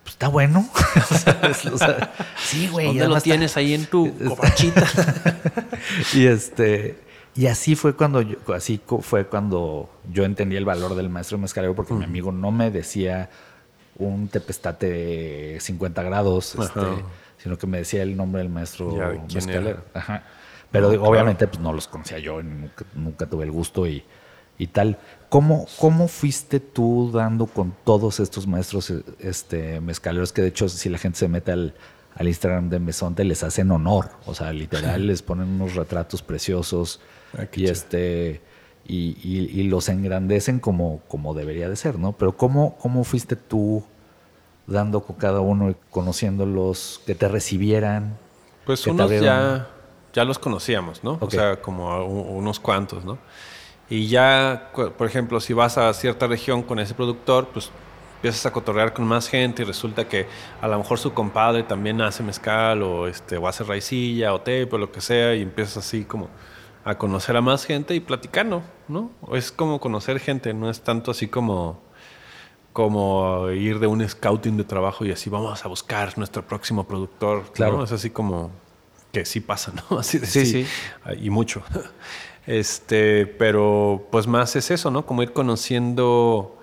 [0.04, 0.68] pues está bueno.
[2.38, 2.88] sí, güey.
[2.88, 4.88] ¿Dónde lo tienes ahí en tu copachita?
[6.14, 11.10] y este y así fue cuando yo, así fue cuando yo entendí el valor del
[11.10, 13.30] maestro mezcalero, porque mi amigo no me decía
[13.98, 16.82] un tepestate de 50 grados, este,
[17.38, 18.94] sino que me decía el nombre del maestro
[19.34, 19.84] mezcalero.
[20.72, 22.42] Pero obviamente pues, no los conocía yo,
[22.94, 24.04] nunca, tuve el gusto y,
[24.58, 24.98] y tal.
[25.30, 30.32] ¿Cómo, ¿Cómo, fuiste tú dando con todos estos maestros este, mezcaleros?
[30.32, 31.74] Que de hecho, si la gente se mete al,
[32.16, 34.12] al Instagram de Mesonte, les hacen honor.
[34.26, 37.00] O sea, literal, les ponen unos retratos preciosos.
[37.38, 38.42] Ah, y este
[38.90, 42.14] y, los engrandecen como, como debería de ser, ¿no?
[42.14, 43.84] Pero ¿cómo, cómo fuiste tú
[44.66, 48.18] dando con cada uno y conociéndolos, que te recibieran?
[48.66, 49.68] Pues unos ya,
[50.14, 51.18] ya los conocíamos, ¿no?
[51.22, 53.18] O sea, como unos cuantos, ¿no?
[53.90, 57.72] Y ya, por ejemplo, si vas a cierta región con ese productor, pues
[58.16, 60.28] empiezas a cotorrear con más gente y resulta que
[60.62, 64.68] a lo mejor su compadre también hace mezcal o, este, o hace raicilla o té,
[64.70, 66.30] o lo que sea, y empiezas así como
[66.84, 69.12] a conocer a más gente y platicando, ¿no?
[69.34, 71.82] Es como conocer gente, no es tanto así como,
[72.74, 77.52] como ir de un scouting de trabajo y así vamos a buscar nuestro próximo productor.
[77.54, 77.84] Claro.
[77.84, 78.52] Es así como
[79.12, 80.00] que sí pasa, ¿no?
[80.00, 80.66] Así de sí, sí,
[81.22, 81.64] Y mucho.
[82.48, 85.06] Este, pero pues más es eso, ¿no?
[85.06, 86.60] Como ir conociendo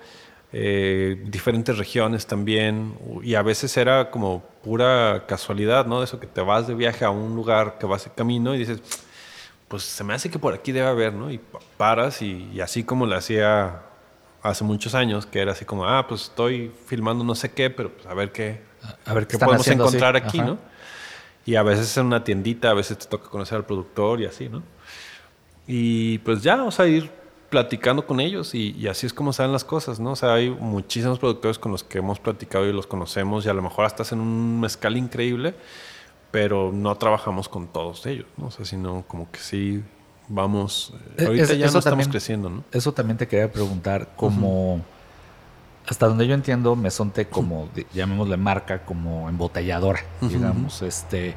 [0.51, 2.97] eh, diferentes regiones también.
[3.23, 5.99] Y a veces era como pura casualidad, ¿no?
[5.99, 8.59] De eso que te vas de viaje a un lugar que vas de camino y
[8.59, 8.81] dices
[9.67, 11.31] pues se me hace que por aquí debe haber, ¿no?
[11.31, 11.39] Y
[11.77, 13.81] paras y, así como lo hacía
[14.41, 17.91] hace muchos años, que era así como, ah, pues estoy filmando no sé qué, pero
[17.91, 18.61] pues a ver qué,
[19.05, 20.57] a ver qué podemos encontrar aquí, ¿no?
[21.47, 24.49] Y a veces en una tiendita, a veces te toca conocer al productor y así,
[24.49, 24.61] ¿no?
[25.65, 27.09] Y pues ya, o sea, ir
[27.49, 30.11] platicando con ellos y, y, así es como salen las cosas, ¿no?
[30.11, 33.53] O sea, hay muchísimos productores con los que hemos platicado y los conocemos y a
[33.53, 35.55] lo mejor hasta hacen un mezcal increíble
[36.31, 38.47] pero no trabajamos con todos ellos, ¿no?
[38.47, 39.83] O sea, sino como que sí
[40.27, 40.93] vamos...
[41.17, 42.63] Eh, ahorita ya no estamos creciendo, ¿no?
[42.71, 44.81] Eso también te quería preguntar, como...
[45.87, 51.35] Hasta donde yo entiendo, Mesonte como, llamémosle marca, como embotelladora, digamos, este...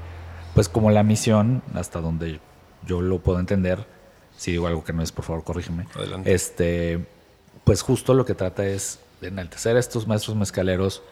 [0.54, 2.40] Pues como la misión, hasta donde
[2.84, 3.86] yo lo puedo entender,
[4.36, 5.86] si digo algo que no es, por favor, corrígeme.
[5.94, 6.34] Adelante.
[6.34, 7.06] Este,
[7.62, 11.02] pues justo lo que trata es de enaltecer a estos maestros mezcaleros,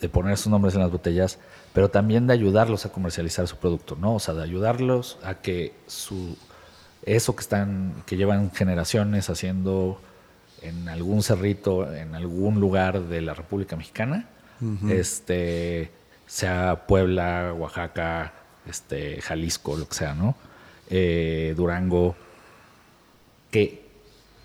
[0.00, 1.38] de poner sus nombres en las botellas,
[1.72, 4.16] pero también de ayudarlos a comercializar su producto, ¿no?
[4.16, 6.36] O sea, de ayudarlos a que su
[7.04, 10.00] eso que están que llevan generaciones haciendo
[10.62, 14.28] en algún cerrito, en algún lugar de la República Mexicana,
[14.88, 15.90] este,
[16.26, 18.32] sea Puebla, Oaxaca,
[18.66, 20.34] este, Jalisco, lo que sea, ¿no?
[20.90, 22.16] Eh, Durango,
[23.50, 23.84] que,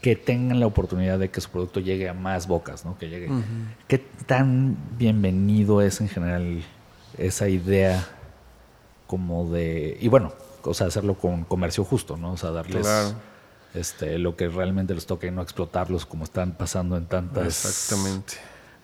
[0.02, 2.98] que tengan la oportunidad de que su producto llegue a más bocas, ¿no?
[2.98, 3.30] Que llegue.
[3.88, 6.64] ¿Qué tan bienvenido es en general
[7.18, 8.08] esa idea
[9.08, 9.98] como de.
[10.00, 10.34] Y bueno,
[10.64, 12.34] o sea, hacerlo con comercio justo, ¿no?
[12.34, 13.16] O sea, darles
[13.74, 17.48] este, lo que realmente les toca y no explotarlos como están pasando en tantas.
[17.66, 18.36] Exactamente.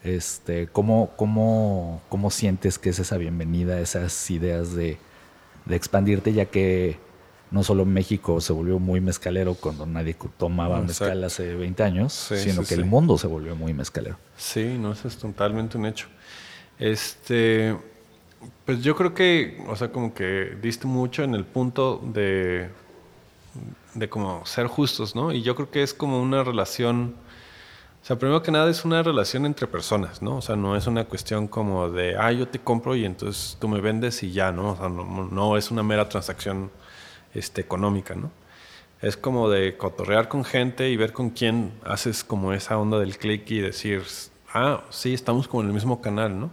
[0.04, 4.98] Este, ¿cómo, cómo, cómo sientes que es esa bienvenida, esas ideas de,
[5.66, 6.98] de expandirte, ya que
[7.52, 12.64] no solo México se volvió muy mezcalero cuando nadie tomaba mezcal hace 20 años, sino
[12.64, 14.18] que el mundo se volvió muy mezcalero.
[14.38, 16.08] Sí, no, eso es totalmente un hecho.
[16.78, 17.76] Este,
[18.66, 22.70] pues yo creo que, o sea, como que diste mucho en el punto de,
[23.94, 25.32] de como ser justos, ¿no?
[25.32, 27.16] Y yo creo que es como una relación,
[28.02, 30.38] o sea, primero que nada es una relación entre personas, ¿no?
[30.38, 33.68] O sea, no es una cuestión como de, ah, yo te compro y entonces tú
[33.68, 34.72] me vendes y ya, ¿no?
[34.72, 36.72] O sea, no, es una mera transacción
[37.34, 38.32] este, económica, ¿no?
[39.02, 43.18] Es como de cotorrear con gente y ver con quién haces como esa onda del
[43.18, 44.04] click y decir,
[44.54, 46.52] ah, sí, estamos como en el mismo canal, ¿no?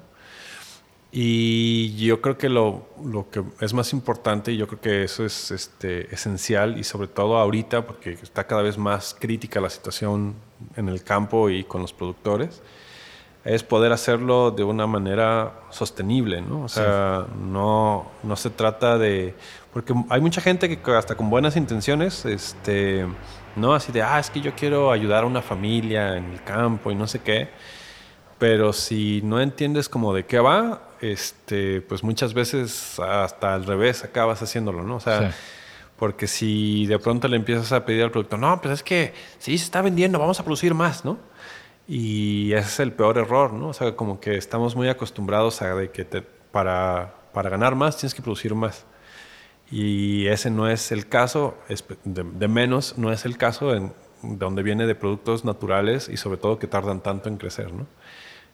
[1.12, 5.24] Y yo creo que lo, lo, que es más importante, y yo creo que eso
[5.24, 10.34] es este, esencial, y sobre todo ahorita, porque está cada vez más crítica la situación
[10.76, 12.60] en el campo y con los productores,
[13.46, 16.64] es poder hacerlo de una manera sostenible, ¿no?
[16.64, 19.34] O sea, no, no se trata de...
[19.72, 23.06] Porque hay mucha gente que hasta con buenas intenciones, este,
[23.54, 23.72] ¿no?
[23.72, 26.96] Así de, ah, es que yo quiero ayudar a una familia en el campo y
[26.96, 27.48] no sé qué.
[28.38, 34.04] Pero si no entiendes como de qué va, este, pues muchas veces hasta al revés
[34.04, 34.96] acabas haciéndolo, ¿no?
[34.96, 35.32] O sea,
[35.96, 39.56] porque si de pronto le empiezas a pedir al producto, no, pues es que sí
[39.56, 41.18] se está vendiendo, vamos a producir más, ¿no?
[41.88, 43.68] Y ese es el peor error, ¿no?
[43.68, 46.04] O sea, como que estamos muy acostumbrados a de que
[46.50, 48.84] para, para ganar más tienes que producir más.
[49.70, 51.56] Y ese no es el caso,
[52.04, 56.38] de, de, menos no es el caso en donde viene de productos naturales y sobre
[56.38, 57.86] todo que tardan tanto en crecer, ¿no?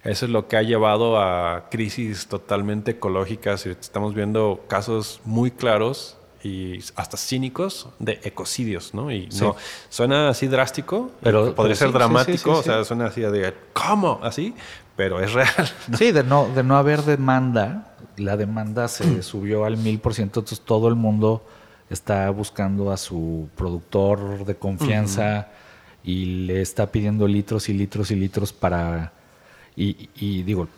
[0.05, 3.67] Eso es lo que ha llevado a crisis totalmente ecológicas.
[3.67, 9.13] Estamos viendo casos muy claros y hasta cínicos de ecocidios, ¿no?
[9.13, 9.55] Y no
[9.89, 14.19] suena así drástico, pero podría ser dramático, o sea, suena así de ¿cómo?
[14.23, 14.55] Así,
[14.97, 15.71] pero es real.
[15.97, 20.41] Sí, de no de no haber demanda, la demanda se subió al mil por ciento,
[20.41, 21.45] entonces todo el mundo
[21.91, 25.49] está buscando a su productor de confianza
[26.03, 29.13] y le está pidiendo litros y litros y litros para
[29.77, 30.69] y, digo,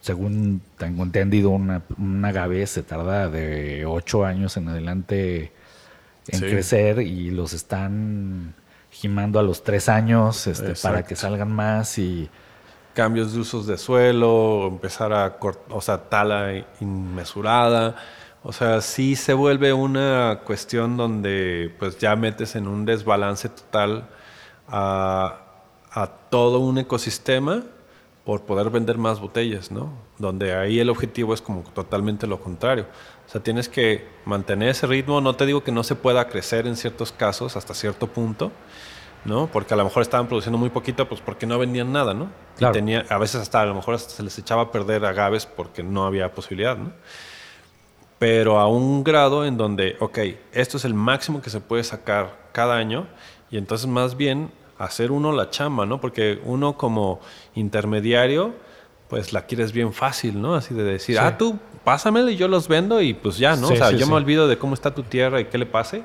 [0.00, 1.82] según tengo entendido, una,
[2.24, 5.52] agave se tarda de ocho años en adelante
[6.28, 8.54] en crecer y los están
[8.90, 12.28] gimando a los tres años este, para que salgan más y
[12.94, 17.96] cambios de usos de suelo, empezar a cortar, o sea, tala inmesurada.
[18.42, 24.08] O sea, sí se vuelve una cuestión donde pues ya metes en un desbalance total
[24.68, 25.47] a,
[26.02, 27.64] a todo un ecosistema
[28.24, 29.90] por poder vender más botellas, ¿no?
[30.18, 32.86] Donde ahí el objetivo es como totalmente lo contrario.
[33.26, 35.20] O sea, tienes que mantener ese ritmo.
[35.20, 38.52] No te digo que no se pueda crecer en ciertos casos hasta cierto punto,
[39.24, 39.48] ¿no?
[39.48, 42.28] Porque a lo mejor estaban produciendo muy poquito, pues porque no vendían nada, ¿no?
[42.58, 42.74] Claro.
[42.74, 45.82] tenía, a veces hasta a lo mejor hasta se les echaba a perder agaves porque
[45.82, 46.92] no había posibilidad, ¿no?
[48.20, 50.18] Pero a un grado en donde, ok,
[50.52, 53.08] esto es el máximo que se puede sacar cada año
[53.50, 56.00] y entonces más bien hacer uno la chamba, ¿no?
[56.00, 57.20] Porque uno como
[57.54, 58.54] intermediario,
[59.08, 60.54] pues la quieres bien fácil, ¿no?
[60.54, 63.68] Así de decir, ah, tú pásamelo y yo los vendo y pues ya, ¿no?
[63.68, 66.02] o sea, yo me olvido de cómo está tu tierra y qué le pase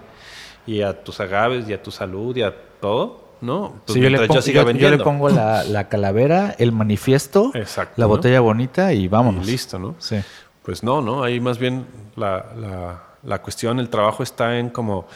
[0.66, 3.22] y a tus agaves y a tu salud y a todo.
[3.42, 3.82] ¿no?
[3.86, 7.52] Pues yo, le pongo, yo, le pongo, la, calavera, el manifiesto,
[7.98, 9.46] la botella bonita y vámonos.
[9.46, 9.96] listo, ¿no?
[10.00, 10.16] Sí.
[10.64, 11.24] Pues no, ¿no?
[11.24, 15.08] Ahí más bien la, la, la cuestión, el trabajo está en como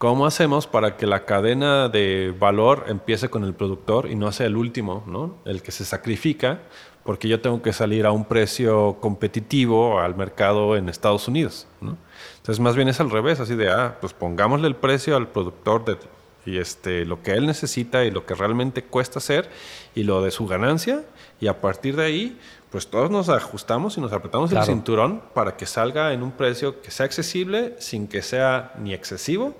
[0.00, 4.46] ¿Cómo hacemos para que la cadena de valor empiece con el productor y no sea
[4.46, 5.36] el último, ¿no?
[5.44, 6.62] el que se sacrifica,
[7.04, 11.66] porque yo tengo que salir a un precio competitivo al mercado en Estados Unidos?
[11.82, 11.98] ¿no?
[12.38, 15.84] Entonces, más bien es al revés, así de, ah, pues pongámosle el precio al productor
[15.84, 15.98] de,
[16.46, 19.50] y este, lo que él necesita y lo que realmente cuesta hacer
[19.94, 21.04] y lo de su ganancia,
[21.42, 22.38] y a partir de ahí,
[22.70, 26.80] pues todos nos ajustamos y nos apretamos el cinturón para que salga en un precio
[26.80, 29.56] que sea accesible sin que sea ni excesivo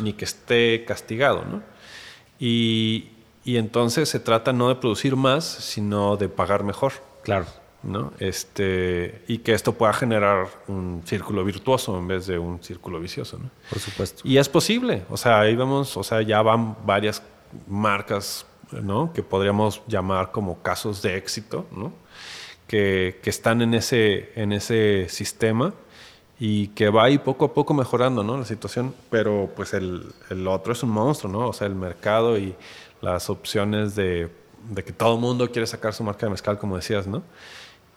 [0.00, 1.44] ni que esté castigado.
[1.44, 1.62] ¿no?
[2.38, 3.10] Y,
[3.44, 6.94] y, entonces se trata no de producir más, sino de pagar mejor.
[7.22, 7.46] Claro.
[7.82, 8.12] ¿no?
[8.18, 13.38] Este, y que esto pueda generar un círculo virtuoso en vez de un círculo vicioso.
[13.38, 13.50] ¿no?
[13.68, 14.22] Por supuesto.
[14.24, 17.22] Y es posible, o sea, ahí vemos, o sea, ya van varias
[17.68, 19.12] marcas, ¿no?
[19.12, 21.92] Que podríamos llamar como casos de éxito, ¿no?
[22.66, 25.72] Que, que están en ese, en ese sistema
[26.38, 28.36] y que va ahí poco a poco mejorando, ¿no?
[28.36, 31.48] La situación, pero pues el, el otro es un monstruo, ¿no?
[31.48, 32.54] O sea, el mercado y
[33.00, 34.28] las opciones de,
[34.70, 37.22] de que todo el mundo quiere sacar su marca de mezcal, como decías, ¿no?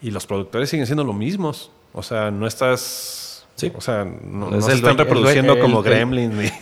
[0.02, 1.72] Y los productores siguen siendo los mismos.
[1.94, 3.29] O sea, no estás
[3.60, 3.72] Sí.
[3.76, 6.54] O sea, no, se están reproduciendo como gremlins.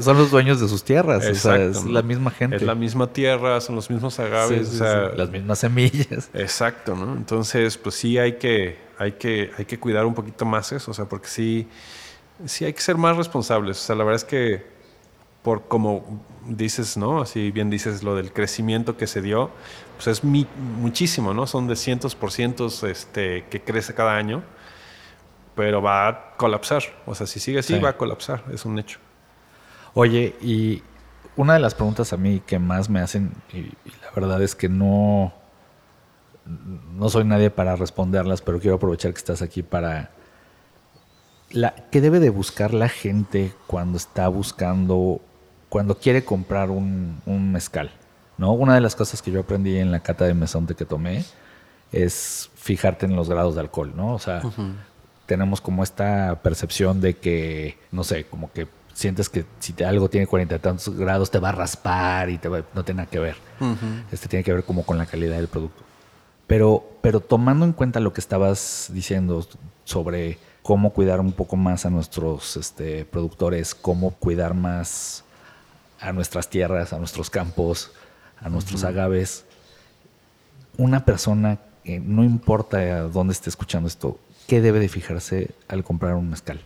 [0.00, 1.26] son los dueños de sus tierras.
[1.26, 2.56] O sea, es la misma gente.
[2.56, 4.78] Es la misma tierra, son los mismos agaves.
[4.80, 6.30] las mismas semillas.
[6.34, 7.14] Exacto, ¿no?
[7.14, 10.90] Entonces, pues sí hay que, hay que, hay que cuidar un poquito más eso.
[10.90, 11.66] O sea, porque sí,
[12.44, 13.78] sí hay que ser más responsables.
[13.78, 14.80] O sea, la verdad es que
[15.42, 17.22] por como dices, ¿no?
[17.22, 19.50] Así bien dices lo del crecimiento que se dio,
[19.96, 21.46] pues es muchísimo, ¿no?
[21.46, 24.42] Son de cientos por cientos este, que crece cada año
[25.54, 26.82] pero va a colapsar.
[27.06, 28.98] O sea, si sigue así, va a colapsar, es un hecho.
[29.94, 30.82] Oye, y
[31.36, 34.68] una de las preguntas a mí que más me hacen, y, la verdad es que
[34.68, 35.32] no,
[36.94, 40.10] no soy nadie para responderlas, pero quiero aprovechar que estás aquí para...
[41.50, 45.20] La, ¿Qué debe de buscar la gente cuando está buscando,
[45.68, 47.20] cuando quiere comprar un,
[47.52, 47.90] mezcal?
[48.38, 48.52] ¿no?
[48.52, 51.24] Una de las cosas que yo aprendí en la cata de mesonte que tomé
[51.90, 54.14] es fijarte en los grados de alcohol, ¿no?
[54.14, 54.42] O sea,
[55.30, 60.26] tenemos como esta percepción de que, no sé, como que sientes que si algo tiene
[60.26, 63.36] cuarenta y tantos grados te va a raspar y te no tiene nada que ver.
[64.10, 65.84] Este tiene que ver como con la calidad del producto.
[66.48, 69.46] Pero, pero tomando en cuenta lo que estabas diciendo
[69.84, 75.22] sobre cómo cuidar un poco más a nuestros este, productores, cómo cuidar más
[76.00, 77.92] a nuestras tierras, a nuestros campos,
[78.40, 79.44] a nuestros agaves,
[80.76, 84.18] una persona, que no importa dónde esté escuchando esto,
[84.50, 86.60] qué debe de fijarse al comprar un mezcal?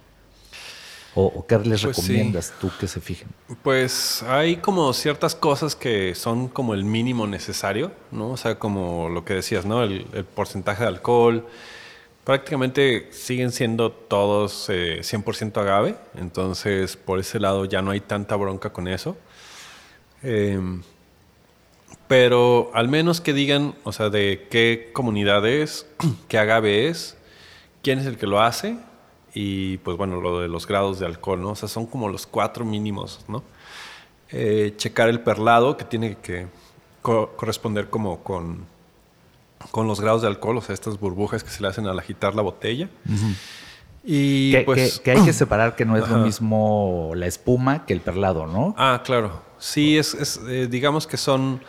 [1.14, 3.28] ¿O, qué les pues recomiendas tú que se fijen?
[3.62, 8.30] Pues hay como ciertas cosas que son como el mínimo necesario, ¿no?
[8.30, 9.82] O sea, como lo que decías, ¿no?
[9.82, 11.46] El, porcentaje de alcohol.
[12.24, 18.34] Prácticamente siguen siendo todos 100% eh, agave, entonces por ese lado ya no hay tanta
[18.34, 19.14] bronca con eso.
[20.22, 20.82] Em,
[22.08, 25.86] pero al menos que digan, o sea, de qué comunidad es,
[26.28, 27.18] qué agave es,
[27.84, 28.76] quién es el que lo hace
[29.34, 31.50] y pues bueno, lo de los grados de alcohol, ¿no?
[31.50, 33.44] O sea, son como los cuatro mínimos, ¿no?
[34.30, 36.46] Eh, checar el perlado que tiene que
[37.02, 38.64] corresponder como con,
[39.70, 42.34] con los grados de alcohol, o sea, estas burbujas que se le hacen al agitar
[42.34, 42.88] la botella.
[44.02, 47.92] Y que, pues, que, hay que separar que no es lo mismo la espuma que
[47.92, 48.74] el perlado, ¿no?
[48.78, 49.42] Ah, claro.
[49.58, 51.60] Sí, es, eh, digamos que son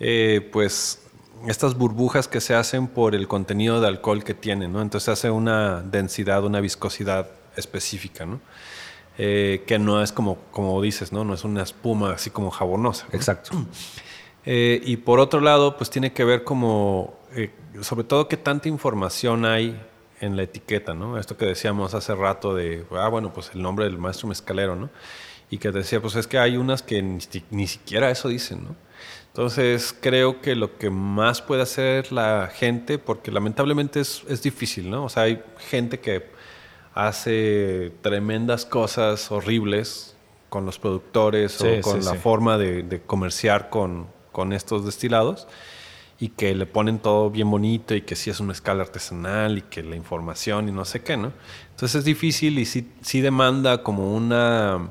[0.00, 1.02] eh, pues
[1.46, 4.82] estas burbujas que se hacen por el contenido de alcohol que tienen, ¿no?
[4.82, 8.40] Entonces hace una densidad, una viscosidad específica, ¿no?
[9.18, 11.24] Eh, que no es como, como dices, ¿no?
[11.24, 13.06] No es una espuma así como jabonosa.
[13.12, 13.50] Exacto.
[14.46, 17.50] Eh, y por otro lado, pues tiene que ver como, eh,
[17.82, 19.78] sobre todo, qué tanta información hay
[20.18, 21.18] en la etiqueta, ¿no?
[21.18, 24.88] Esto que decíamos hace rato de, ah, bueno, pues el nombre del maestro mezcalero, ¿no?
[25.50, 27.18] Y que decía, pues es que hay unas que ni,
[27.50, 28.76] ni siquiera eso dicen, ¿no?
[29.28, 34.90] Entonces creo que lo que más puede hacer la gente, porque lamentablemente es, es difícil,
[34.90, 35.04] ¿no?
[35.04, 36.26] O sea, hay gente que
[36.94, 40.16] hace tremendas cosas horribles
[40.48, 45.46] con los productores o con la forma de, de comerciar con, con, estos destilados
[46.18, 49.62] y que le ponen todo bien bonito y que sí es una escala artesanal y
[49.62, 51.32] que la información y no sé qué, ¿no?
[51.70, 54.90] Entonces es difícil y sí, sí demanda como una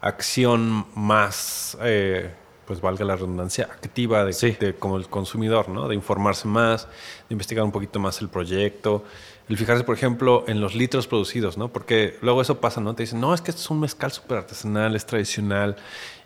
[0.00, 1.76] acción más...
[1.82, 2.30] Eh,
[2.66, 5.88] pues valga la redundancia, activa de, como el consumidor, ¿no?
[5.88, 6.86] De informarse más,
[7.28, 9.04] de investigar un poquito más el proyecto,
[9.48, 11.68] el fijarse, por ejemplo, en los litros producidos, ¿no?
[11.68, 12.94] Porque luego eso pasa, ¿no?
[12.94, 15.76] Te dicen, no, es que esto es un mezcal súper artesanal, es tradicional,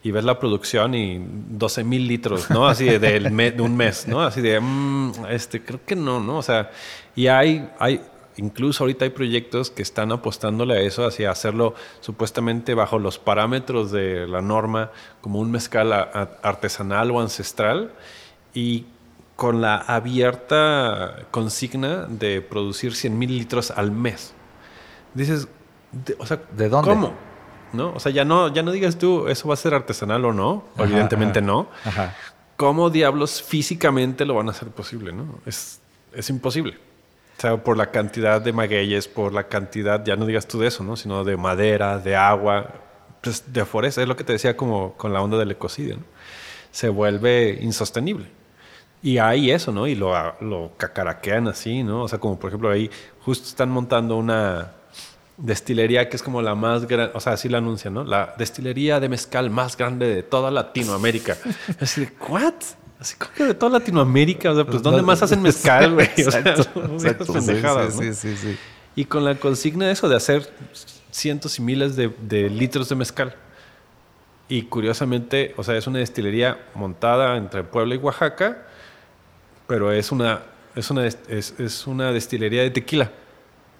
[0.02, 2.68] y ves la producción y 12 mil litros, ¿no?
[2.68, 4.22] Así de, de, un mes, ¿no?
[4.22, 6.38] Así de, mm, este, creo que no, ¿no?
[6.38, 6.70] O sea,
[7.16, 8.00] y hay, hay,
[8.36, 13.90] incluso ahorita hay proyectos que están apostándole a eso, hacia hacerlo supuestamente bajo los parámetros
[13.90, 17.92] de la norma, como un mezcal artesanal o ancestral,
[18.54, 18.86] y
[19.36, 24.32] con la abierta consigna de producir 100 mil litros al mes.
[25.14, 25.48] Dices,
[26.18, 26.90] o sea, ¿de dónde?
[26.90, 27.12] ¿Cómo?
[27.72, 27.92] ¿No?
[27.92, 30.64] O sea, ya no, ya no digas tú, eso va a ser artesanal o no,
[30.78, 31.68] evidentemente no.
[32.56, 35.12] ¿Cómo diablos físicamente lo van a hacer posible?
[35.12, 35.40] ¿no?
[35.44, 35.80] Es,
[36.14, 36.78] es imposible.
[37.36, 40.68] O sea, por la cantidad de magueyes, por la cantidad, ya no digas tú de
[40.68, 40.96] eso, ¿no?
[40.96, 42.74] Sino de madera, de agua,
[43.20, 44.00] pues de foresta.
[44.00, 46.04] Es lo que te decía como con la onda del ecocidio, ¿no?
[46.70, 48.30] Se vuelve insostenible.
[49.02, 49.86] Y hay eso, ¿no?
[49.86, 52.04] Y lo, lo cacaraquean así, ¿no?
[52.04, 54.72] O sea, como por ejemplo ahí justo están montando una,
[55.36, 58.04] destilería que es como la más grande, o sea, así la anuncian, ¿no?
[58.04, 61.36] La destilería de mezcal más grande de toda Latinoamérica.
[61.80, 62.54] así de, ¿what?
[62.98, 66.08] Así como que de toda Latinoamérica, o sea, pues ¿dónde más hacen mezcal, güey?
[66.26, 68.14] O sea, Exacto, pendejadas, sí, ¿no?
[68.14, 68.58] sí, sí, sí.
[68.94, 70.50] Y con la consigna de eso de hacer
[71.10, 73.34] cientos y miles de, de litros de mezcal.
[74.48, 78.62] Y curiosamente, o sea, es una destilería montada entre Puebla y Oaxaca,
[79.66, 80.40] pero es una,
[80.74, 81.18] es una, es,
[81.58, 83.10] es una destilería de tequila.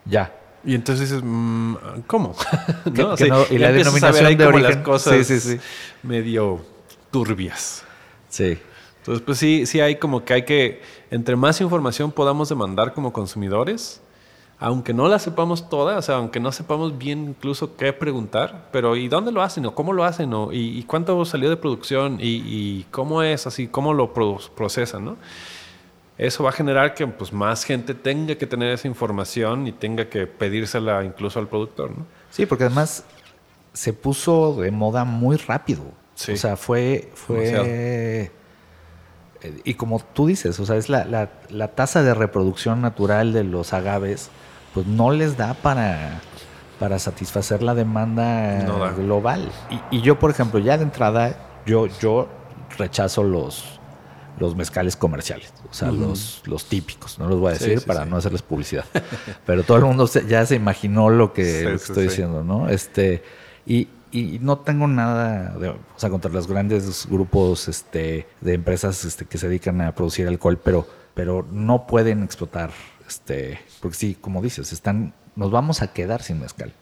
[0.05, 0.35] Ya.
[0.65, 2.35] Y entonces dices, mm, ¿cómo?
[2.93, 3.11] ¿No?
[3.11, 4.75] O sea, no- y la a ver denominación ahí de como origen.
[4.75, 5.61] las cosas Sí, sí, sí.
[6.03, 6.65] medio
[7.13, 7.85] turbias.
[8.29, 8.59] Sí.
[9.07, 10.83] Entonces, pues sí, sí hay como que hay que,
[11.13, 14.01] entre más información podamos demandar como consumidores,
[14.59, 18.97] aunque no la sepamos toda, o sea, aunque no sepamos bien incluso qué preguntar, pero
[18.97, 19.65] ¿y dónde lo hacen?
[19.67, 20.35] ¿O cómo lo hacen?
[20.35, 22.19] ¿O y, y cuánto salió de producción?
[22.21, 23.69] ¿Y, y cómo es así?
[23.69, 25.05] ¿Cómo lo pro- procesan?
[25.05, 25.17] ¿no?
[26.19, 30.09] Eso va a generar que pues, más gente tenga que tener esa información y tenga
[30.09, 32.07] que pedírsela incluso al productor, ¿no?
[32.31, 33.05] Sí, porque además
[33.73, 35.83] se puso de moda muy rápido.
[36.15, 36.33] Sí.
[36.33, 37.11] O sea, fue.
[37.29, 37.65] Demasiado.
[37.65, 38.31] fue eh,
[39.65, 43.45] y como tú dices, o sea, es la, la- la tasa de reproducción natural de
[43.45, 44.31] los agaves,
[44.75, 46.21] pues no les da para,
[46.79, 48.93] para satisfacer la demanda No da.
[48.93, 49.51] global.
[49.91, 52.29] Y, y yo, por ejemplo, ya de entrada, yo, yo
[52.79, 53.65] rechazo los,
[54.39, 58.05] los mezcales comerciales, o sea, los, los típicos, no los voy a decir sí, para
[58.05, 58.11] sí.
[58.11, 58.85] no hacerles publicidad.
[59.47, 62.69] Pero todo el mundo se- ya se imaginó lo que, lo que estoy diciendo, ¿no?
[62.69, 63.23] Este,
[63.67, 69.05] y, y no tengo nada, de, o sea, contra los grandes grupos este, de empresas
[69.05, 72.71] este, que se dedican a producir alcohol, pero, pero no pueden explotar,
[73.07, 76.73] este, porque sí, como dices, están, nos vamos a quedar sin mezcal.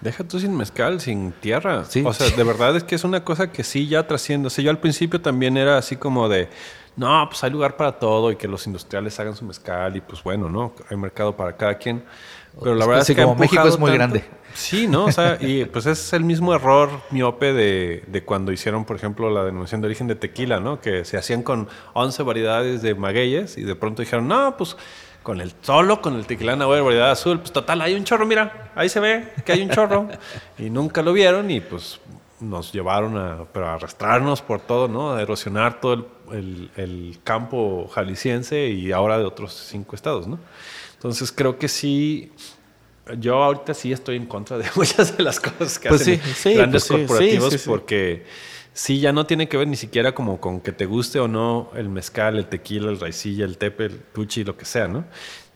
[0.00, 1.84] Deja tú sin mezcal, sin tierra.
[1.84, 2.02] Sí.
[2.04, 4.46] O sea, de verdad es que es una cosa que sí ya trasciende.
[4.46, 6.48] O sea, yo al principio también era así como de,
[6.96, 10.22] no, pues hay lugar para todo y que los industriales hagan su mezcal y pues
[10.22, 10.72] bueno, ¿no?
[10.90, 12.04] Hay mercado para cada quien.
[12.60, 14.24] Pero la verdad es que como México es muy tanto- grande.
[14.54, 15.06] Sí, ¿no?
[15.06, 19.30] O sea, y pues es el mismo error miope de, de cuando hicieron, por ejemplo,
[19.30, 20.78] la denominación de origen de tequila, ¿no?
[20.80, 24.76] Que se hacían con 11 variedades de magueyes y de pronto dijeron, no, pues
[25.22, 28.70] con el solo, con el tequila Nahuel, variedad azul, pues total, hay un chorro, mira,
[28.74, 30.08] ahí se ve que hay un chorro.
[30.58, 31.98] y nunca lo vieron y pues
[32.40, 35.14] nos llevaron a, pero a arrastrarnos por todo, ¿no?
[35.14, 40.38] A erosionar todo el, el- el campo jalisciense y ahora de otros cinco estados, ¿no?
[41.02, 42.30] Entonces creo que sí,
[43.18, 46.32] yo ahorita sí estoy en contra de muchas de las cosas que Pues hacen sí,
[46.34, 48.24] sí, grandes pues corporativos sí, porque
[48.72, 51.70] sí ya no tiene que ver ni siquiera como con que te guste o no
[51.74, 55.04] el mezcal, el tequila, el raicilla, el tepe, el tuchi, lo que sea, ¿no?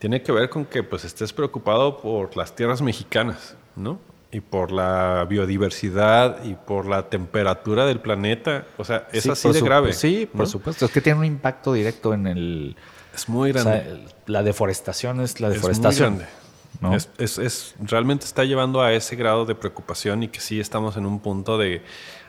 [0.00, 4.00] Tiene que ver con que pues estés preocupado por las tierras mexicanas, ¿no?
[4.32, 8.66] Y por la biodiversidad y por la temperatura del planeta.
[8.76, 9.92] O sea, es Sí, así de grave.
[9.92, 10.46] Sí, por ¿no?
[10.46, 10.84] supuesto.
[10.86, 12.76] Es que tiene un impacto directo en el.
[13.16, 13.72] Es muy o grande.
[13.72, 16.16] sea, el- la deforestación es la Es muy deforestación.
[16.18, 16.32] grande.
[16.80, 16.94] ¿no?
[16.94, 20.96] Es, es- es- realmente está llevando a ese grado de preocupación y que sí estamos
[20.96, 21.82] en un punto de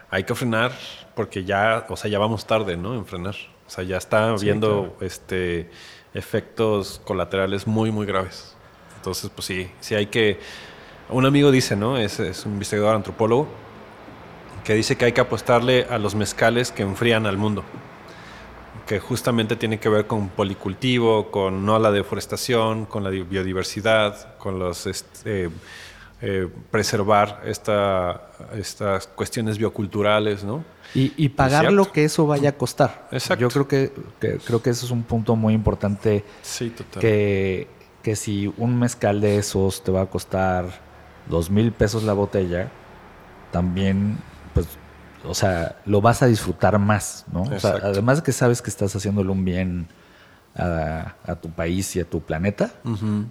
[0.10, 0.72] hay que frenar
[1.16, 2.96] porque ya, o sea, ya vamos tarde, ¿no?
[2.96, 3.36] En frenar.
[3.68, 5.70] O sea, ya está habiendo este
[6.14, 8.56] efectos colaterales muy, muy graves.
[8.96, 10.40] Entonces, pues sí, sí hay que.
[11.10, 11.98] Un amigo dice, ¿no?
[11.98, 13.48] Es, es un investigador antropólogo
[14.64, 17.64] que dice que hay que apostarle a los mezcales que enfrían al mundo
[18.88, 24.36] que justamente tiene que ver con policultivo, con no la deforestación, con la di- biodiversidad,
[24.38, 25.50] con los este,
[26.22, 30.64] eh, preservar esta, estas cuestiones bioculturales, ¿no?
[30.96, 33.08] Y, y pagar lo que eso vaya a costar.
[33.12, 33.42] Exacto.
[33.42, 37.02] Yo creo que, que- creo que eso es un punto muy importante Sí, total.
[37.02, 37.68] que,
[38.02, 40.66] que si un mezcal de esos te va a costar
[41.30, 42.72] dos mil pesos la botella,
[43.52, 44.18] también,
[45.30, 47.44] o sea, lo vas a disfrutar más, ¿no?
[47.44, 49.88] O sea, además de que sabes que estás haciéndole un bien
[50.56, 52.72] a, a tu país y a tu planeta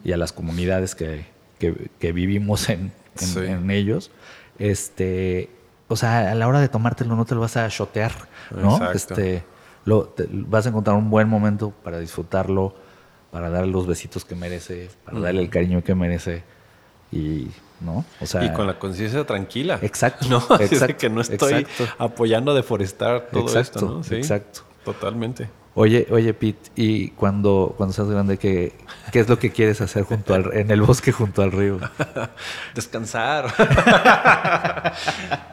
[0.04, 1.26] y a las comunidades que,
[1.58, 3.40] que- que vivimos en, en- Sí.
[3.40, 4.10] en ellos,
[4.58, 5.50] este,
[5.88, 8.12] o sea, a la hora de tomártelo no te lo vas a shotear,
[8.54, 8.74] ¿no?
[8.76, 8.94] Exacto.
[9.14, 9.44] Este,
[9.84, 12.74] lo, te- vas a encontrar un buen momento para disfrutarlo,
[13.30, 16.42] para darle los besitos que merece, para darle el cariño que merece
[17.12, 17.48] y,
[17.80, 18.04] ¿no?
[18.20, 19.78] O sea, y con la conciencia tranquila.
[19.82, 20.38] Exacto, ¿no?
[20.38, 21.94] Así de exacto, que no estoy exacto.
[21.98, 24.04] apoyando a deforestar todo exacto, esto, ¿no?
[24.04, 24.60] Sí, exacto.
[24.84, 25.48] Totalmente.
[25.78, 28.72] Oye, oye, Pete, y cuando, cuando seas grande, ¿qué,
[29.12, 31.78] ¿qué es lo que quieres hacer junto al, en el bosque junto al río?
[32.74, 33.52] Descansar.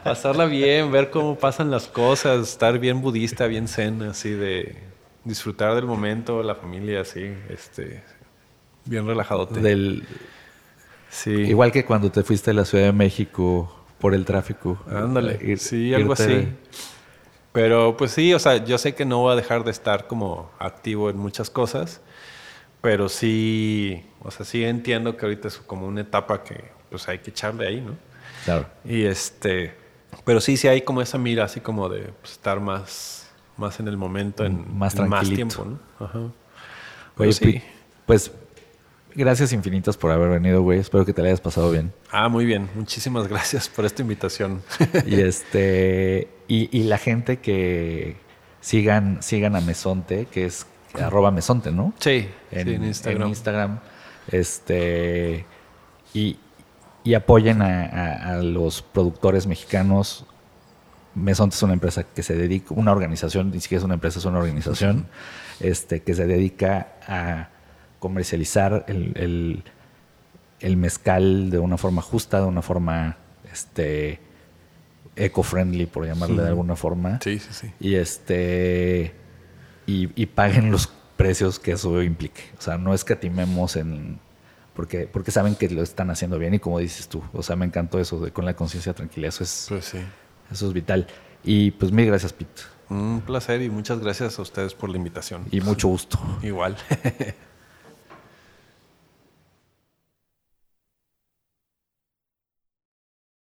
[0.05, 4.77] Pasarla bien, ver cómo pasan las cosas, estar bien budista, bien zen, así de
[5.25, 8.01] disfrutar del momento, la familia, así, este,
[8.85, 9.59] bien relajadote.
[9.59, 10.05] Del,
[11.13, 11.31] sí.
[11.31, 14.77] Igual que cuando te fuiste a la Ciudad de México por el tráfico.
[14.89, 16.47] Ándale, Ir- sí, algo así.
[17.51, 20.49] Pero pues sí, o sea, yo sé que no voy a dejar de estar como
[20.57, 22.01] activo en muchas cosas,
[22.81, 27.19] pero sí, o sea, sí entiendo que ahorita es como una etapa que pues hay
[27.19, 27.95] que echarle ahí, ¿no?
[28.43, 28.65] Claro.
[28.83, 29.75] Y este,
[30.25, 33.87] pero sí, sí hay como esa mira así como de pues, estar más, más en
[33.87, 35.79] el momento, en Más en más tiempo, ¿no?
[36.03, 36.19] Ajá.
[37.17, 37.61] Oye, sí.
[38.07, 38.31] Pues
[39.15, 40.79] gracias infinitas por haber venido, güey.
[40.79, 41.91] Espero que te la hayas pasado bien.
[42.11, 42.69] Ah, muy bien.
[42.75, 44.61] Muchísimas gracias por esta invitación.
[45.05, 48.17] y este y, y la gente que
[48.61, 50.65] sigan sigan a Mesonte, que es
[50.99, 51.93] arroba Mesonte, ¿no?
[51.99, 53.29] Sí, En, sí, en Instagram.
[53.29, 53.79] Instagram,
[54.31, 55.45] Este
[56.13, 56.37] y,
[57.03, 60.25] y apoyen a, a- a los productores mexicanos.
[61.15, 64.25] Mesonte es una empresa que se dedica, una organización, ni siquiera es una empresa, es
[64.25, 65.07] una organización,
[65.59, 67.49] este, que se dedica a
[68.03, 69.63] comercializar el, el-
[70.59, 73.15] el mezcal de una forma justa, de una forma
[73.51, 74.19] este,
[75.15, 77.19] eco-friendly, por llamarle de alguna forma.
[77.23, 77.71] Sí, sí, sí.
[77.79, 79.13] Y este
[79.87, 80.87] y, y paguen los
[81.17, 82.41] precios que eso implique.
[82.57, 84.19] O sea, no escatimemos en
[84.73, 87.65] porque, porque saben que lo están haciendo bien y como dices tú, o sea, me
[87.65, 89.99] encantó eso de con la conciencia tranquila, eso es, Pues sí.
[90.51, 91.07] eso es vital.
[91.43, 92.61] Y pues mil gracias, Pete.
[92.89, 95.43] Un placer y muchas gracias a ustedes por la invitación.
[95.51, 96.19] Y mucho gusto.
[96.41, 96.75] Igual.